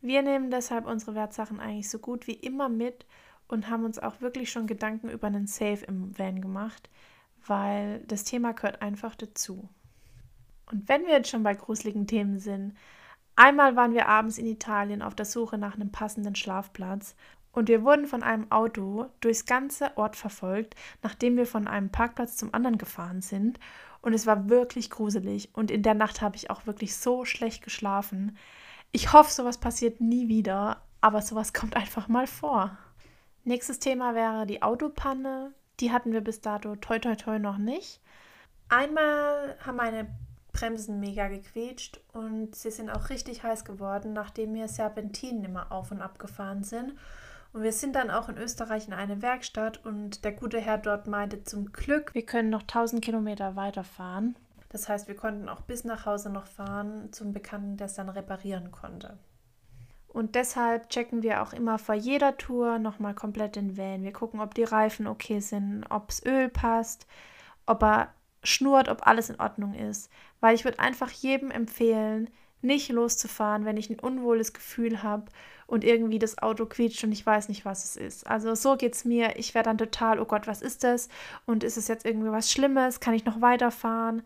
Wir 0.00 0.22
nehmen 0.22 0.50
deshalb 0.50 0.86
unsere 0.86 1.14
Wertsachen 1.14 1.58
eigentlich 1.58 1.90
so 1.90 1.98
gut 1.98 2.26
wie 2.26 2.34
immer 2.34 2.68
mit 2.68 3.06
und 3.50 3.68
haben 3.68 3.84
uns 3.84 3.98
auch 3.98 4.20
wirklich 4.20 4.50
schon 4.50 4.66
Gedanken 4.66 5.08
über 5.08 5.26
einen 5.26 5.46
Safe 5.46 5.84
im 5.86 6.16
Van 6.18 6.40
gemacht, 6.40 6.88
weil 7.46 8.00
das 8.06 8.24
Thema 8.24 8.52
gehört 8.52 8.82
einfach 8.82 9.14
dazu. 9.14 9.68
Und 10.70 10.88
wenn 10.88 11.02
wir 11.02 11.12
jetzt 11.12 11.30
schon 11.30 11.42
bei 11.42 11.54
gruseligen 11.54 12.06
Themen 12.06 12.38
sind, 12.38 12.74
einmal 13.34 13.74
waren 13.74 13.92
wir 13.92 14.08
abends 14.08 14.38
in 14.38 14.46
Italien 14.46 15.02
auf 15.02 15.14
der 15.14 15.26
Suche 15.26 15.58
nach 15.58 15.74
einem 15.74 15.90
passenden 15.90 16.36
Schlafplatz 16.36 17.16
und 17.52 17.68
wir 17.68 17.82
wurden 17.82 18.06
von 18.06 18.22
einem 18.22 18.50
Auto 18.52 19.06
durchs 19.20 19.46
ganze 19.46 19.96
Ort 19.96 20.14
verfolgt, 20.14 20.76
nachdem 21.02 21.36
wir 21.36 21.46
von 21.46 21.66
einem 21.66 21.90
Parkplatz 21.90 22.36
zum 22.36 22.54
anderen 22.54 22.78
gefahren 22.78 23.22
sind. 23.22 23.58
Und 24.02 24.12
es 24.12 24.26
war 24.26 24.48
wirklich 24.48 24.88
gruselig. 24.88 25.50
Und 25.52 25.70
in 25.70 25.82
der 25.82 25.94
Nacht 25.94 26.22
habe 26.22 26.36
ich 26.36 26.50
auch 26.50 26.66
wirklich 26.66 26.96
so 26.96 27.24
schlecht 27.24 27.64
geschlafen. 27.64 28.38
Ich 28.92 29.12
hoffe, 29.12 29.32
sowas 29.32 29.58
passiert 29.58 30.00
nie 30.00 30.28
wieder, 30.28 30.82
aber 31.00 31.22
sowas 31.22 31.52
kommt 31.52 31.76
einfach 31.76 32.06
mal 32.06 32.28
vor. 32.28 32.78
Nächstes 33.44 33.78
Thema 33.78 34.14
wäre 34.14 34.46
die 34.46 34.62
Autopanne. 34.62 35.52
Die 35.80 35.92
hatten 35.92 36.12
wir 36.12 36.20
bis 36.20 36.40
dato 36.40 36.76
toi 36.76 36.98
toi 36.98 37.14
toi 37.14 37.38
noch 37.38 37.58
nicht. 37.58 38.00
Einmal 38.68 39.56
haben 39.64 39.76
meine 39.76 40.06
Bremsen 40.52 41.00
mega 41.00 41.28
gequetscht 41.28 42.00
und 42.12 42.54
sie 42.54 42.70
sind 42.70 42.90
auch 42.90 43.08
richtig 43.08 43.42
heiß 43.42 43.64
geworden, 43.64 44.12
nachdem 44.12 44.54
wir 44.54 44.68
Serpentinen 44.68 45.44
immer 45.44 45.72
auf 45.72 45.90
und 45.90 46.02
ab 46.02 46.18
gefahren 46.18 46.64
sind. 46.64 46.94
Und 47.52 47.62
wir 47.62 47.72
sind 47.72 47.96
dann 47.96 48.10
auch 48.10 48.28
in 48.28 48.38
Österreich 48.38 48.86
in 48.86 48.92
eine 48.92 49.22
Werkstatt 49.22 49.84
und 49.84 50.24
der 50.24 50.32
gute 50.32 50.60
Herr 50.60 50.78
dort 50.78 51.06
meinte 51.08 51.42
zum 51.42 51.72
Glück, 51.72 52.14
wir 52.14 52.24
können 52.24 52.50
noch 52.50 52.62
1000 52.62 53.02
Kilometer 53.02 53.56
weiterfahren. 53.56 54.36
Das 54.68 54.88
heißt, 54.88 55.08
wir 55.08 55.16
konnten 55.16 55.48
auch 55.48 55.62
bis 55.62 55.84
nach 55.84 56.06
Hause 56.06 56.30
noch 56.30 56.46
fahren 56.46 57.12
zum 57.12 57.32
Bekannten, 57.32 57.76
der 57.76 57.86
es 57.86 57.94
dann 57.94 58.08
reparieren 58.08 58.70
konnte. 58.70 59.18
Und 60.12 60.34
deshalb 60.34 60.88
checken 60.90 61.22
wir 61.22 61.42
auch 61.42 61.52
immer 61.52 61.78
vor 61.78 61.94
jeder 61.94 62.36
Tour 62.36 62.78
nochmal 62.78 63.14
komplett 63.14 63.56
den 63.56 63.76
Van. 63.76 64.02
Wir 64.02 64.12
gucken, 64.12 64.40
ob 64.40 64.54
die 64.54 64.64
Reifen 64.64 65.06
okay 65.06 65.40
sind, 65.40 65.84
ob 65.88 66.08
das 66.08 66.24
Öl 66.26 66.48
passt, 66.48 67.06
ob 67.66 67.82
er 67.82 68.12
schnurrt, 68.42 68.88
ob 68.88 69.06
alles 69.06 69.30
in 69.30 69.40
Ordnung 69.40 69.74
ist. 69.74 70.10
Weil 70.40 70.54
ich 70.54 70.64
würde 70.64 70.80
einfach 70.80 71.10
jedem 71.10 71.50
empfehlen, 71.50 72.28
nicht 72.62 72.90
loszufahren, 72.90 73.64
wenn 73.64 73.76
ich 73.76 73.88
ein 73.88 74.00
unwohles 74.00 74.52
Gefühl 74.52 75.02
habe 75.02 75.26
und 75.66 75.84
irgendwie 75.84 76.18
das 76.18 76.38
Auto 76.38 76.66
quietscht 76.66 77.04
und 77.04 77.12
ich 77.12 77.24
weiß 77.24 77.48
nicht, 77.48 77.64
was 77.64 77.84
es 77.84 77.96
ist. 77.96 78.26
Also 78.26 78.54
so 78.54 78.76
geht 78.76 78.94
es 78.94 79.04
mir. 79.04 79.38
Ich 79.38 79.54
werde 79.54 79.68
dann 79.68 79.78
total, 79.78 80.18
oh 80.18 80.24
Gott, 80.24 80.46
was 80.46 80.60
ist 80.60 80.82
das? 80.82 81.08
Und 81.46 81.62
ist 81.62 81.76
es 81.76 81.88
jetzt 81.88 82.04
irgendwie 82.04 82.32
was 82.32 82.50
Schlimmes? 82.50 82.98
Kann 83.00 83.14
ich 83.14 83.24
noch 83.24 83.40
weiterfahren? 83.40 84.22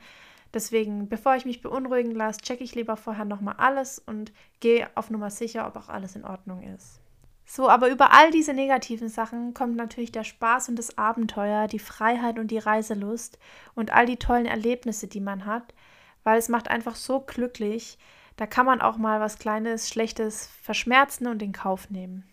Deswegen, 0.54 1.08
bevor 1.08 1.34
ich 1.34 1.44
mich 1.44 1.60
beunruhigen 1.60 2.12
lasse, 2.12 2.40
checke 2.40 2.62
ich 2.62 2.76
lieber 2.76 2.96
vorher 2.96 3.24
nochmal 3.24 3.56
alles 3.58 3.98
und 3.98 4.32
gehe 4.60 4.88
auf 4.94 5.10
Nummer 5.10 5.30
sicher, 5.30 5.66
ob 5.66 5.74
auch 5.74 5.88
alles 5.88 6.14
in 6.14 6.24
Ordnung 6.24 6.62
ist. 6.62 7.00
So, 7.44 7.68
aber 7.68 7.90
über 7.90 8.12
all 8.12 8.30
diese 8.30 8.54
negativen 8.54 9.08
Sachen 9.08 9.52
kommt 9.52 9.74
natürlich 9.74 10.12
der 10.12 10.22
Spaß 10.22 10.68
und 10.68 10.78
das 10.78 10.96
Abenteuer, 10.96 11.66
die 11.66 11.80
Freiheit 11.80 12.38
und 12.38 12.52
die 12.52 12.58
Reiselust 12.58 13.38
und 13.74 13.92
all 13.92 14.06
die 14.06 14.16
tollen 14.16 14.46
Erlebnisse, 14.46 15.08
die 15.08 15.20
man 15.20 15.44
hat, 15.44 15.74
weil 16.22 16.38
es 16.38 16.48
macht 16.48 16.68
einfach 16.68 16.94
so 16.94 17.20
glücklich. 17.20 17.98
Da 18.36 18.46
kann 18.46 18.64
man 18.64 18.80
auch 18.80 18.96
mal 18.96 19.20
was 19.20 19.38
Kleines, 19.38 19.88
Schlechtes 19.88 20.48
verschmerzen 20.62 21.26
und 21.26 21.42
in 21.42 21.52
Kauf 21.52 21.90
nehmen. 21.90 22.24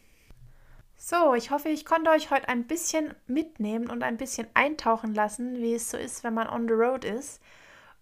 So, 0.95 1.33
ich 1.33 1.49
hoffe, 1.49 1.69
ich 1.69 1.85
konnte 1.85 2.11
euch 2.11 2.29
heute 2.29 2.47
ein 2.47 2.67
bisschen 2.67 3.15
mitnehmen 3.25 3.89
und 3.89 4.03
ein 4.03 4.17
bisschen 4.17 4.47
eintauchen 4.53 5.15
lassen, 5.15 5.57
wie 5.57 5.73
es 5.73 5.89
so 5.89 5.97
ist, 5.97 6.23
wenn 6.23 6.35
man 6.35 6.47
on 6.47 6.67
the 6.67 6.73
road 6.75 7.03
ist 7.03 7.41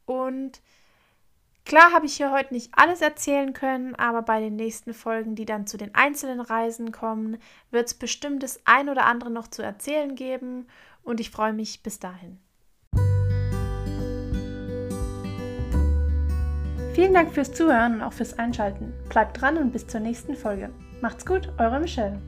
und 0.09 0.59
klar 1.65 1.93
habe 1.93 2.07
ich 2.07 2.17
hier 2.17 2.31
heute 2.31 2.51
nicht 2.51 2.71
alles 2.75 2.99
erzählen 2.99 3.53
können, 3.53 3.93
aber 3.93 4.23
bei 4.23 4.39
den 4.39 4.55
nächsten 4.55 4.95
Folgen, 4.95 5.35
die 5.35 5.45
dann 5.45 5.67
zu 5.67 5.77
den 5.77 5.93
einzelnen 5.93 6.41
Reisen 6.41 6.91
kommen, 6.91 7.37
wird 7.69 7.85
es 7.85 7.93
bestimmt 7.93 8.41
das 8.41 8.59
ein 8.65 8.89
oder 8.89 9.05
andere 9.05 9.29
noch 9.29 9.47
zu 9.47 9.61
erzählen 9.61 10.15
geben. 10.15 10.65
Und 11.03 11.19
ich 11.19 11.29
freue 11.29 11.53
mich 11.53 11.83
bis 11.83 11.99
dahin. 11.99 12.39
Vielen 16.95 17.13
Dank 17.13 17.31
fürs 17.31 17.53
Zuhören 17.53 17.93
und 17.93 18.01
auch 18.01 18.13
fürs 18.13 18.39
Einschalten. 18.39 18.91
Bleibt 19.09 19.39
dran 19.39 19.57
und 19.57 19.71
bis 19.71 19.85
zur 19.85 19.99
nächsten 19.99 20.35
Folge. 20.35 20.71
Macht's 21.01 21.23
gut, 21.23 21.49
eure 21.59 21.79
Michelle. 21.79 22.19